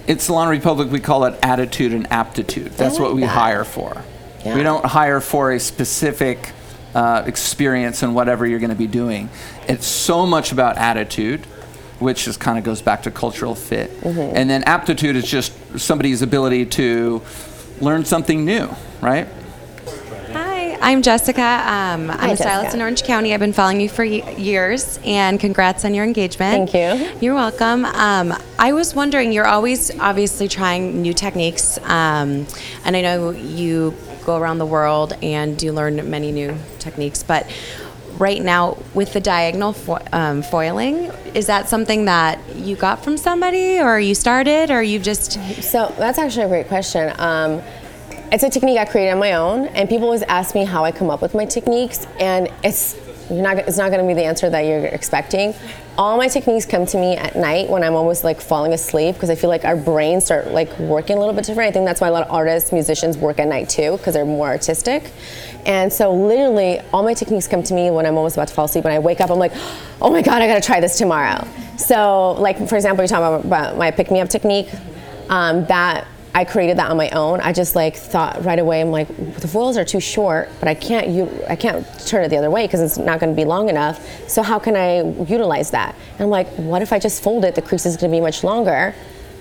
[0.06, 2.72] It's Salon Republic, we call it attitude and aptitude.
[2.72, 3.28] That's like what we that.
[3.28, 4.02] hire for.
[4.44, 4.54] Yeah.
[4.54, 6.52] We don't hire for a specific
[6.94, 9.28] uh, experience in whatever you're going to be doing.
[9.68, 11.44] It's so much about attitude,
[11.98, 13.90] which just kind of goes back to cultural fit.
[14.00, 14.36] Mm-hmm.
[14.36, 17.22] And then aptitude is just somebody's ability to
[17.80, 18.68] learn something new,
[19.02, 19.28] right?
[20.80, 21.42] I'm Jessica.
[21.42, 22.76] Um, I'm Hi, a stylist Jessica.
[22.76, 23.34] in Orange County.
[23.34, 26.70] I've been following you for y- years, and congrats on your engagement.
[26.70, 27.18] Thank you.
[27.20, 27.84] You're welcome.
[27.84, 32.46] Um, I was wondering, you're always obviously trying new techniques, um,
[32.84, 37.46] and I know you go around the world and do learn many new techniques, but
[38.18, 43.16] right now with the diagonal fo- um, foiling, is that something that you got from
[43.16, 47.12] somebody, or you started, or you've just So that's actually a great question.
[47.18, 47.62] Um,
[48.32, 50.92] it's a technique I created on my own, and people always ask me how I
[50.92, 52.96] come up with my techniques, and it's
[53.30, 55.54] not, it's not going to be the answer that you're expecting.
[55.96, 59.30] All my techniques come to me at night when I'm almost like falling asleep because
[59.30, 61.68] I feel like our brains start like working a little bit different.
[61.68, 64.24] I think that's why a lot of artists, musicians work at night too because they're
[64.24, 65.10] more artistic.
[65.66, 68.66] And so literally all my techniques come to me when I'm almost about to fall
[68.66, 68.84] asleep.
[68.84, 69.52] When I wake up, I'm like,
[70.00, 71.44] oh my god, I got to try this tomorrow.
[71.76, 74.68] So like for example, you're talking about, about my pick me up technique.
[75.28, 76.06] Um, that
[76.38, 77.40] I created that on my own.
[77.40, 78.80] I just like thought right away.
[78.80, 79.08] I'm like,
[79.40, 82.48] the foils are too short, but I can't you I can't turn it the other
[82.48, 83.98] way because it's not going to be long enough.
[84.30, 85.96] So how can I utilize that?
[86.12, 87.56] And I'm like, what if I just fold it?
[87.56, 88.94] The crease is going to be much longer,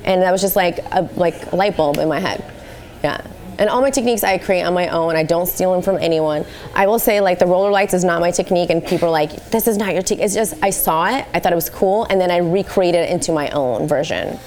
[0.06, 2.43] and that was just like a like a light bulb in my head.
[3.04, 3.22] Yeah.
[3.60, 5.16] And all my techniques I create on my own.
[5.16, 6.45] I don't steal them from anyone.
[6.74, 9.52] I will say like the roller lights is not my technique, and people are like,
[9.52, 12.06] "This is not your technique." It's just I saw it, I thought it was cool,
[12.10, 14.39] and then I recreated it into my own version.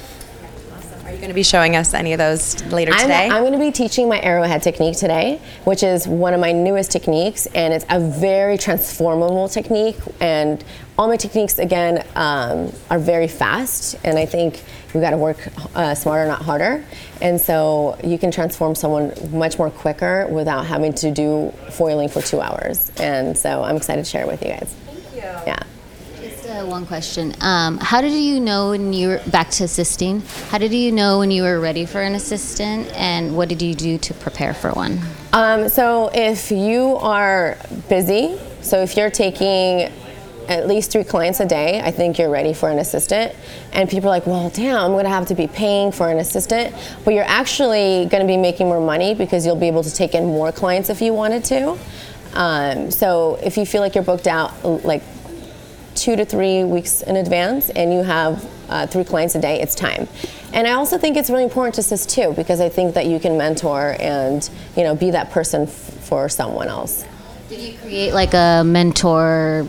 [1.21, 3.29] Going to be showing us any of those later I'm, today?
[3.29, 6.91] I'm going to be teaching my arrowhead technique today, which is one of my newest
[6.91, 9.99] techniques, and it's a very transformable technique.
[10.21, 10.65] And
[10.97, 14.63] all my techniques, again, um, are very fast, and I think
[14.95, 16.83] we got to work uh, smarter, not harder.
[17.21, 22.23] And so you can transform someone much more quicker without having to do foiling for
[22.23, 22.91] two hours.
[22.97, 24.75] And so I'm excited to share it with you guys.
[24.87, 25.21] Thank you.
[25.21, 25.63] Yeah.
[26.51, 27.33] Uh, one question.
[27.41, 30.21] Um, how did you know when you were back to assisting?
[30.49, 33.73] How did you know when you were ready for an assistant, and what did you
[33.73, 34.99] do to prepare for one?
[35.33, 37.57] Um, so if you are
[37.89, 39.93] busy, so if you're taking
[40.49, 43.33] at least three clients a day, I think you're ready for an assistant.
[43.73, 46.75] And people are like, well, damn, I'm gonna have to be paying for an assistant.
[47.05, 50.25] But you're actually gonna be making more money because you'll be able to take in
[50.25, 51.79] more clients if you wanted to.
[52.35, 55.03] Um, so if you feel like you're booked out like
[56.01, 59.75] two to three weeks in advance and you have uh, three clients a day, it's
[59.75, 60.09] time.
[60.53, 63.21] And I also think it's really important to assist too because I think that you
[63.21, 67.05] can mentor and you know be that person f- for someone else.
[67.51, 69.67] Did you create like a mentor,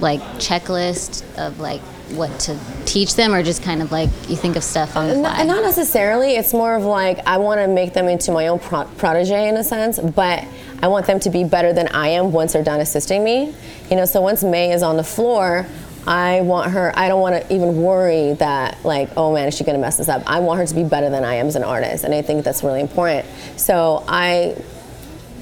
[0.00, 4.56] like checklist of like what to teach them, or just kind of like you think
[4.56, 5.44] of stuff on the fly?
[5.44, 6.34] Not necessarily.
[6.36, 9.56] It's more of like I want to make them into my own pro- protege in
[9.56, 10.44] a sense, but
[10.82, 13.54] I want them to be better than I am once they're done assisting me.
[13.88, 15.66] You know, so once May is on the floor,
[16.06, 16.92] I want her.
[16.96, 19.98] I don't want to even worry that like, oh man, is she going to mess
[19.98, 20.22] this up?
[20.26, 22.44] I want her to be better than I am as an artist, and I think
[22.44, 23.26] that's really important.
[23.56, 24.56] So I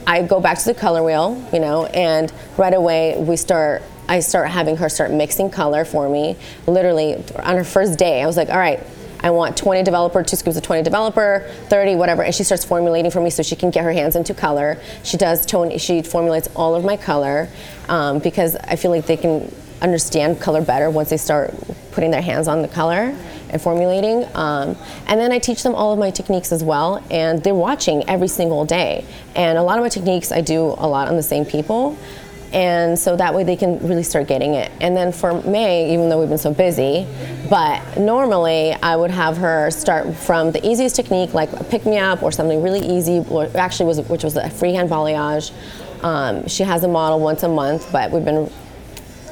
[0.07, 3.82] I go back to the color wheel, you know, and right away we start.
[4.09, 6.36] I start having her start mixing color for me.
[6.66, 8.84] Literally on her first day, I was like, all right.
[9.23, 13.11] I want 20 developer, two scoops of 20 developer, 30, whatever, and she starts formulating
[13.11, 14.79] for me so she can get her hands into color.
[15.03, 17.49] She does tone, she formulates all of my color
[17.89, 19.53] um, because I feel like they can
[19.83, 21.55] understand color better once they start
[21.93, 23.14] putting their hands on the color
[23.51, 24.25] and formulating.
[24.35, 28.09] Um, and then I teach them all of my techniques as well, and they're watching
[28.09, 29.05] every single day.
[29.35, 31.99] And a lot of my techniques I do a lot on the same people.
[32.53, 34.73] And so that way they can really start getting it.
[34.81, 37.07] And then for May, even though we've been so busy,
[37.49, 41.99] but normally I would have her start from the easiest technique, like a pick me
[41.99, 45.53] up or something really easy, or actually was which was a freehand balayage.
[46.03, 48.51] Um, she has a model once a month, but we've been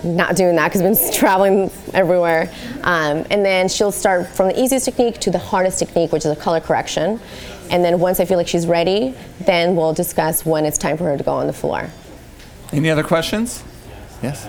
[0.04, 2.52] not doing that because we've been traveling everywhere.
[2.82, 6.30] Um, and then she'll start from the easiest technique to the hardest technique, which is
[6.30, 7.20] a color correction.
[7.70, 11.04] And then once I feel like she's ready, then we'll discuss when it's time for
[11.04, 11.90] her to go on the floor.
[12.72, 13.64] Any other questions?
[14.22, 14.46] Yes.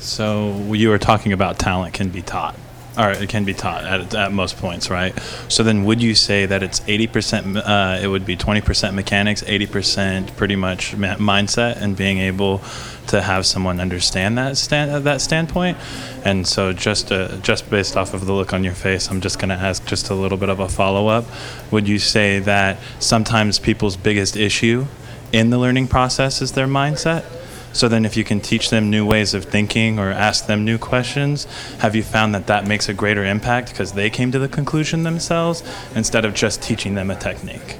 [0.00, 2.56] So you were talking about talent can be taught,
[2.98, 5.16] or it can be taught at, at most points, right?
[5.48, 7.56] So then, would you say that it's eighty percent?
[7.56, 12.18] Uh, it would be twenty percent mechanics, eighty percent pretty much ma- mindset, and being
[12.18, 12.62] able
[13.08, 15.76] to have someone understand that stand that standpoint.
[16.24, 19.38] And so, just uh, just based off of the look on your face, I'm just
[19.38, 21.26] going to ask just a little bit of a follow up.
[21.70, 24.86] Would you say that sometimes people's biggest issue
[25.30, 27.24] in the learning process is their mindset?
[27.72, 30.78] So then, if you can teach them new ways of thinking or ask them new
[30.78, 31.44] questions,
[31.78, 35.04] have you found that that makes a greater impact because they came to the conclusion
[35.04, 35.62] themselves
[35.94, 37.78] instead of just teaching them a technique?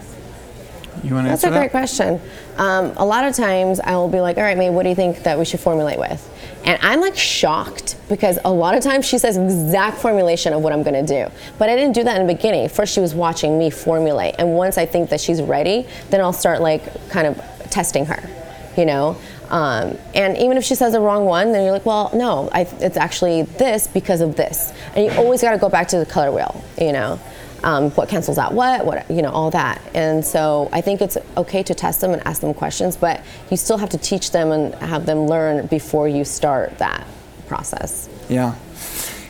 [1.03, 2.21] You want to That's answer a great question.
[2.57, 4.95] Um, a lot of times I will be like, all right, May, what do you
[4.95, 6.29] think that we should formulate with?
[6.65, 10.73] And I'm like shocked because a lot of times she says exact formulation of what
[10.73, 11.27] I'm gonna do.
[11.59, 12.69] But I didn't do that in the beginning.
[12.69, 14.35] First, she was watching me formulate.
[14.39, 17.39] And once I think that she's ready, then I'll start like kind of
[17.71, 18.29] testing her,
[18.77, 19.17] you know?
[19.51, 22.63] Um, and even if she says the wrong one, then you're like, well, no, I,
[22.81, 24.73] it's actually this because of this.
[24.95, 27.19] And you always got to go back to the color wheel, you know,
[27.63, 29.83] um, what cancels out what, what, you know, all that.
[29.95, 33.57] And so I think it's okay to test them and ask them questions, but you
[33.57, 37.07] still have to teach them and have them learn before you start that
[37.47, 38.09] process.
[38.29, 38.55] Yeah.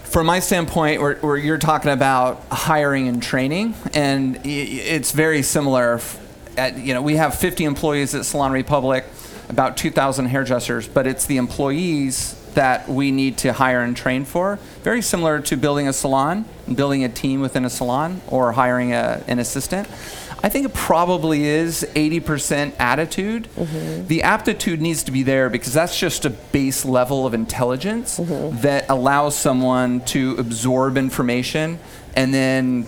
[0.04, 6.00] From my standpoint, where, where you're talking about hiring and training, and it's very similar.
[6.56, 9.04] At, you know, we have 50 employees at Salon Republic,
[9.50, 14.58] about 2,000 hairdressers, but it's the employees that we need to hire and train for.
[14.82, 18.92] Very similar to building a salon, and building a team within a salon, or hiring
[18.92, 19.88] a, an assistant.
[20.42, 23.48] I think it probably is 80% attitude.
[23.56, 24.06] Mm-hmm.
[24.06, 28.58] The aptitude needs to be there because that's just a base level of intelligence mm-hmm.
[28.62, 31.78] that allows someone to absorb information
[32.16, 32.86] and then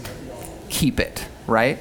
[0.70, 1.78] keep it, right?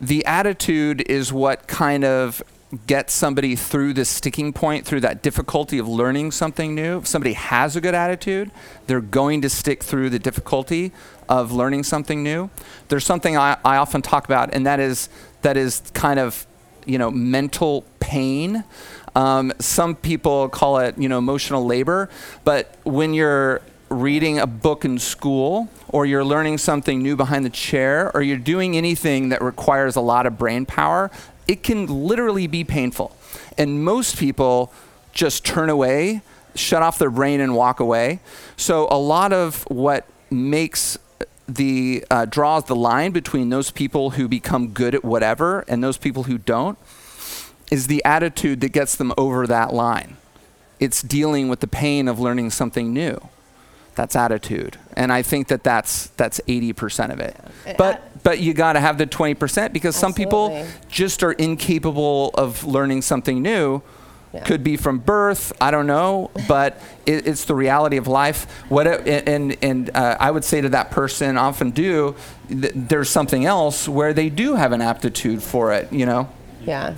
[0.00, 2.42] The attitude is what kind of
[2.86, 6.98] get somebody through this sticking point, through that difficulty of learning something new.
[6.98, 8.50] If somebody has a good attitude,
[8.86, 10.92] they're going to stick through the difficulty
[11.28, 12.50] of learning something new.
[12.88, 15.08] There's something I, I often talk about, and that is
[15.42, 16.46] that is kind of
[16.84, 18.64] you know mental pain.
[19.14, 22.10] Um, some people call it you know emotional labor,
[22.44, 27.50] but when you're reading a book in school or you're learning something new behind the
[27.50, 31.10] chair or you're doing anything that requires a lot of brain power,
[31.48, 33.16] it can literally be painful.
[33.56, 34.72] And most people
[35.12, 36.20] just turn away,
[36.54, 38.20] shut off their brain, and walk away.
[38.56, 40.98] So, a lot of what makes
[41.48, 45.96] the uh, draws the line between those people who become good at whatever and those
[45.96, 46.78] people who don't
[47.70, 50.18] is the attitude that gets them over that line.
[50.78, 53.18] It's dealing with the pain of learning something new.
[53.94, 57.36] That's attitude, and I think that that's that's 80% of it.
[57.76, 62.62] But but you got to have the 20% because some people just are incapable of
[62.62, 63.80] learning something new.
[64.34, 64.44] Yeah.
[64.44, 68.44] Could be from birth, I don't know, but it, it's the reality of life.
[68.68, 72.14] What it, and and uh, I would say to that person, often do,
[72.50, 75.90] th- there's something else where they do have an aptitude for it.
[75.90, 76.28] You know,
[76.66, 76.92] Yeah.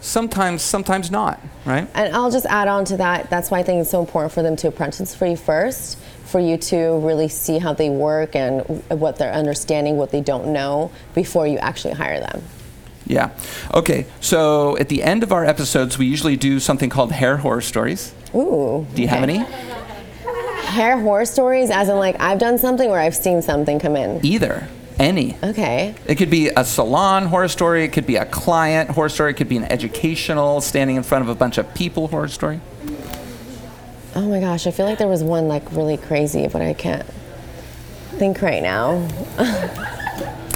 [0.00, 1.88] Sometimes sometimes not, right?
[1.94, 3.30] And I'll just add on to that.
[3.30, 6.40] That's why I think it's so important for them to apprentice for you first, for
[6.40, 10.90] you to really see how they work and what they're understanding, what they don't know,
[11.14, 12.42] before you actually hire them.
[13.06, 13.30] Yeah.
[13.72, 14.06] Okay.
[14.20, 18.14] So at the end of our episodes, we usually do something called hair horror stories.
[18.34, 18.86] Ooh.
[18.94, 19.38] Do you have any?
[20.66, 24.24] Hair horror stories, as in like I've done something or I've seen something come in.
[24.24, 24.68] Either.
[24.98, 25.36] Any.
[25.42, 25.94] Okay.
[26.06, 27.84] It could be a salon horror story.
[27.84, 29.30] It could be a client horror story.
[29.30, 32.60] It could be an educational, standing in front of a bunch of people horror story.
[34.16, 37.06] Oh my gosh, I feel like there was one like really crazy, but I can't
[38.16, 39.06] think right now.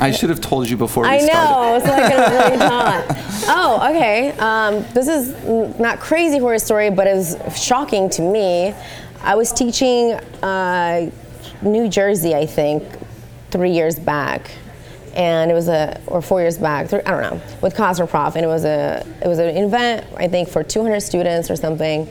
[0.01, 1.38] I should have told you before we I started.
[1.38, 3.18] know, so I could have really thought.
[3.45, 4.30] Oh, okay.
[4.38, 5.34] Um, this is
[5.80, 8.72] not crazy horror story, but it was shocking to me.
[9.20, 10.12] I was teaching
[10.45, 11.11] uh,
[11.61, 12.84] New Jersey, I think,
[13.53, 14.50] three years back,
[15.14, 16.88] and it was a or four years back.
[16.88, 20.26] Three, I don't know with Cosmoprof, and it was a it was an event I
[20.26, 22.09] think for 200 students or something,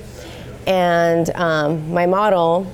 [0.66, 2.72] and um, my model.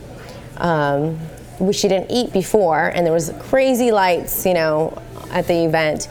[0.58, 1.20] Um,
[1.60, 5.02] which she didn't eat before, and there was crazy lights, you know,
[5.32, 6.08] at the event.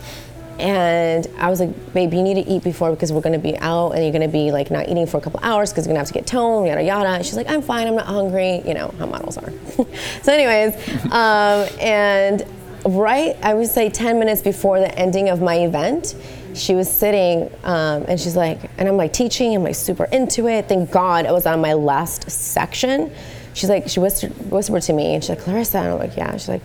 [0.58, 3.92] And I was like, babe, you need to eat before because we're gonna be out
[3.92, 6.08] and you're gonna be like not eating for a couple hours because you're gonna have
[6.08, 7.08] to get toned, yada yada.
[7.10, 9.52] And she's like, I'm fine, I'm not hungry, you know how models are.
[10.22, 10.74] so, anyways,
[11.12, 12.46] um, and
[12.86, 16.14] right, I would say 10 minutes before the ending of my event,
[16.54, 20.48] she was sitting um, and she's like, and I'm like teaching, I'm like super into
[20.48, 20.68] it.
[20.68, 23.12] Thank God I was on my last section.
[23.52, 26.32] She's like, she whispered, whispered to me and she's like, Clarissa, and I'm like, yeah.
[26.32, 26.62] She's like,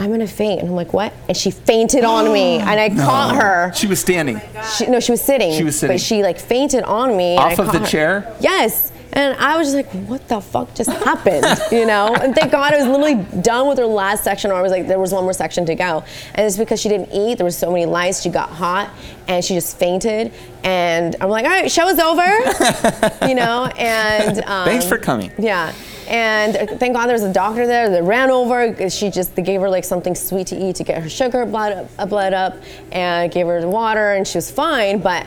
[0.00, 0.60] I'm gonna faint.
[0.60, 1.12] And I'm like, what?
[1.28, 3.72] And she fainted on me and I caught her.
[3.74, 4.40] She was standing.
[4.76, 5.52] She, no, she was sitting.
[5.52, 5.94] She was sitting.
[5.94, 7.36] But she like fainted on me.
[7.36, 7.86] Off of the her.
[7.86, 8.36] chair?
[8.40, 8.90] Yes.
[9.12, 11.44] And I was just like, what the fuck just happened?
[11.72, 12.14] you know?
[12.14, 14.86] And thank God I was literally done with her last section, or I was like,
[14.86, 16.04] there was one more section to go.
[16.34, 17.36] And it's because she didn't eat.
[17.38, 18.22] There was so many lights.
[18.22, 18.90] She got hot
[19.26, 20.32] and she just fainted.
[20.62, 22.22] And I'm like, all right, show is over.
[23.28, 23.64] you know?
[23.76, 25.32] And um, Thanks for coming.
[25.38, 25.72] yeah.
[26.10, 28.90] And thank God there was a doctor there that ran over.
[28.90, 31.72] She just they gave her like something sweet to eat to get her sugar blood
[31.72, 32.56] up, uh, blood up,
[32.90, 34.98] and gave her water, and she was fine.
[34.98, 35.24] But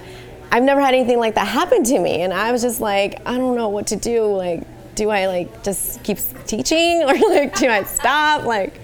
[0.51, 3.37] I've never had anything like that happen to me, and I was just like, I
[3.37, 4.25] don't know what to do.
[4.25, 4.63] Like,
[4.95, 8.43] do I like just keep teaching, or like do I stop?
[8.43, 8.75] Like,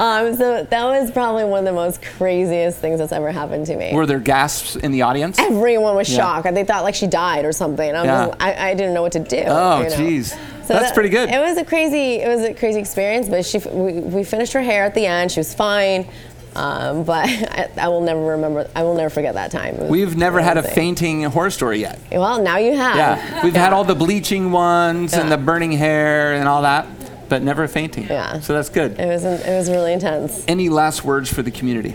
[0.00, 3.76] um, so that was probably one of the most craziest things that's ever happened to
[3.76, 3.94] me.
[3.94, 5.38] Were there gasps in the audience?
[5.38, 6.16] Everyone was Yeah.
[6.42, 6.52] shocked.
[6.52, 7.94] They thought like she died or something.
[7.94, 8.26] I, was Yeah.
[8.26, 9.44] just- I, I didn't know what to do.
[9.46, 10.24] Oh, you know.
[10.68, 11.30] So That's that- pretty good.
[11.30, 13.26] It was a crazy, it was a crazy experience.
[13.26, 15.32] But she, we, we finished her hair at the end.
[15.32, 16.06] She was fine.
[16.54, 18.68] Um, but I, I will never remember.
[18.76, 19.88] I will never forget that time.
[19.88, 21.98] We've never had a fainting horror story yet.
[22.12, 22.96] Well, now you have.
[22.96, 26.86] Yeah, we've had all the bleaching ones and the burning hair and all that,
[27.30, 28.04] but never fainting.
[28.04, 28.40] Yeah.
[28.40, 29.00] So that's good.
[29.00, 29.24] It was.
[29.24, 30.44] It was really intense.
[30.46, 31.94] Any last words for the community?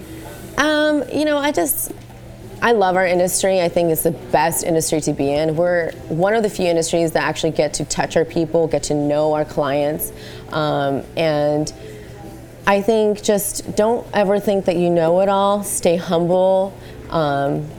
[0.58, 1.92] Um, you know, I just
[2.64, 3.60] I love our industry.
[3.60, 5.58] I think it's the best industry to be in.
[5.58, 8.94] We're one of the few industries that actually get to touch our people, get to
[8.94, 10.14] know our clients,
[10.54, 11.74] um, and
[12.66, 15.66] I think just don't ever think that you know it all.
[15.66, 16.74] Stay humble.
[17.10, 17.70] Um,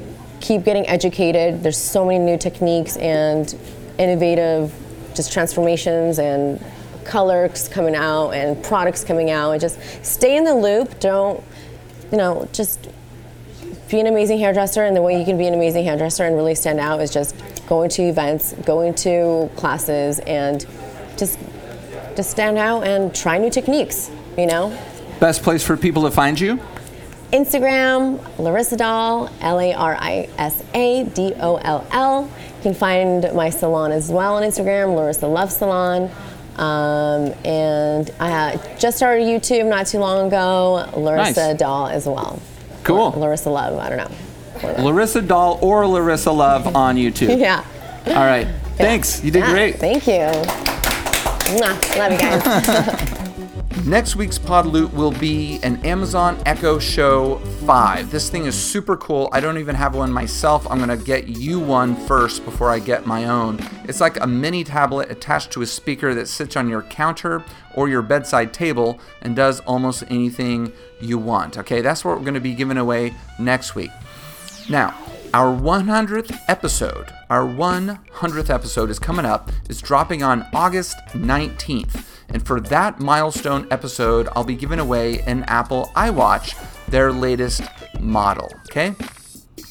[0.42, 1.62] keep getting educated.
[1.62, 3.56] There's so many new techniques and
[3.96, 4.74] innovative
[5.14, 6.62] just transformations and
[7.06, 11.00] colors coming out and products coming out and just stay in the loop.
[11.00, 11.42] Don't
[12.12, 12.86] you know, just
[13.88, 16.54] be an amazing hairdresser and the way you can be an amazing hairdresser and really
[16.54, 17.34] stand out is just
[17.66, 20.66] going to events, going to classes and
[21.16, 21.38] just
[22.16, 24.76] just stand out and try new techniques, you know?
[25.20, 26.60] Best place for people to find you?
[27.32, 32.22] Instagram, Larisa Doll, L A R I S A D O L L.
[32.56, 36.10] You can find my salon as well on Instagram, Larisa Love Salon.
[36.56, 41.58] Um, and I just started YouTube not too long ago, Larisa Nice.
[41.58, 42.40] Doll as well.
[42.84, 43.12] Cool.
[43.12, 44.04] Larisa Love, I don't know.
[44.60, 45.14] One of those.
[45.14, 47.38] Larisa Doll or Larisa Love on YouTube.
[47.44, 47.64] Yeah.
[48.06, 48.46] All right.
[48.76, 49.24] Thanks.
[49.24, 49.76] You did Yeah, great.
[49.76, 50.24] Thank you.
[51.56, 51.96] Mwah.
[51.98, 53.18] Love you guys.
[53.86, 58.10] Next week's pod loot will be an Amazon Echo Show 5.
[58.10, 59.28] This thing is super cool.
[59.30, 60.66] I don't even have one myself.
[60.70, 63.58] I'm going to get you one first before I get my own.
[63.84, 67.90] It's like a mini tablet attached to a speaker that sits on your counter or
[67.90, 70.72] your bedside table and does almost anything
[71.02, 71.58] you want.
[71.58, 73.90] Okay, that's what we're going to be giving away next week.
[74.70, 74.96] Now,
[75.34, 79.50] our 100th episode, our 100th episode is coming up.
[79.68, 82.06] It's dropping on August 19th.
[82.28, 86.54] And for that milestone episode, I'll be giving away an Apple iWatch,
[86.86, 87.62] their latest
[87.98, 88.48] model.
[88.66, 88.94] Okay?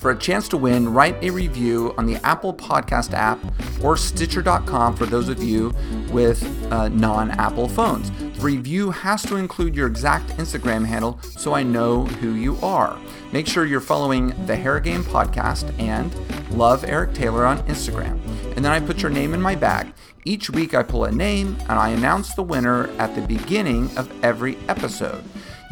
[0.03, 3.39] For a chance to win, write a review on the Apple Podcast app
[3.81, 5.73] or Stitcher.com for those of you
[6.11, 6.43] with
[6.73, 8.11] uh, non Apple phones.
[8.11, 12.99] The review has to include your exact Instagram handle so I know who you are.
[13.31, 16.13] Make sure you're following the Hair Game Podcast and
[16.51, 18.19] Love Eric Taylor on Instagram.
[18.57, 19.93] And then I put your name in my bag.
[20.25, 24.11] Each week I pull a name and I announce the winner at the beginning of
[24.21, 25.23] every episode.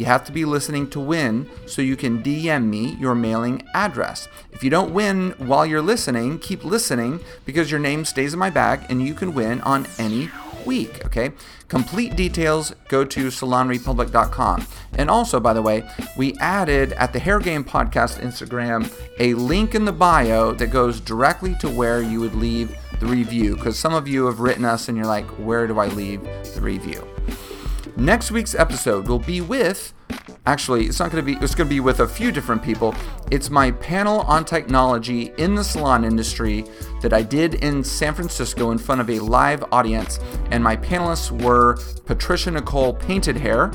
[0.01, 4.27] You have to be listening to win so you can DM me your mailing address.
[4.51, 8.49] If you don't win while you're listening, keep listening because your name stays in my
[8.49, 10.31] bag and you can win on any
[10.65, 11.33] week, okay?
[11.67, 14.65] Complete details go to salonrepublic.com.
[14.95, 15.87] And also, by the way,
[16.17, 20.99] we added at the Hair Game Podcast Instagram a link in the bio that goes
[20.99, 24.87] directly to where you would leave the review because some of you have written us
[24.87, 26.23] and you're like, where do I leave
[26.55, 27.07] the review?
[28.01, 29.93] Next week's episode will be with
[30.47, 32.95] actually it's not going to be it's going to be with a few different people.
[33.29, 36.65] It's my panel on technology in the salon industry
[37.03, 41.29] that I did in San Francisco in front of a live audience and my panelists
[41.43, 41.77] were
[42.07, 43.71] Patricia Nicole Painted Hair,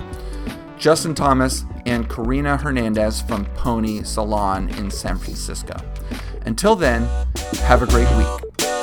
[0.76, 5.76] Justin Thomas and Karina Hernandez from Pony Salon in San Francisco.
[6.46, 7.08] Until then,
[7.62, 8.75] have a great week.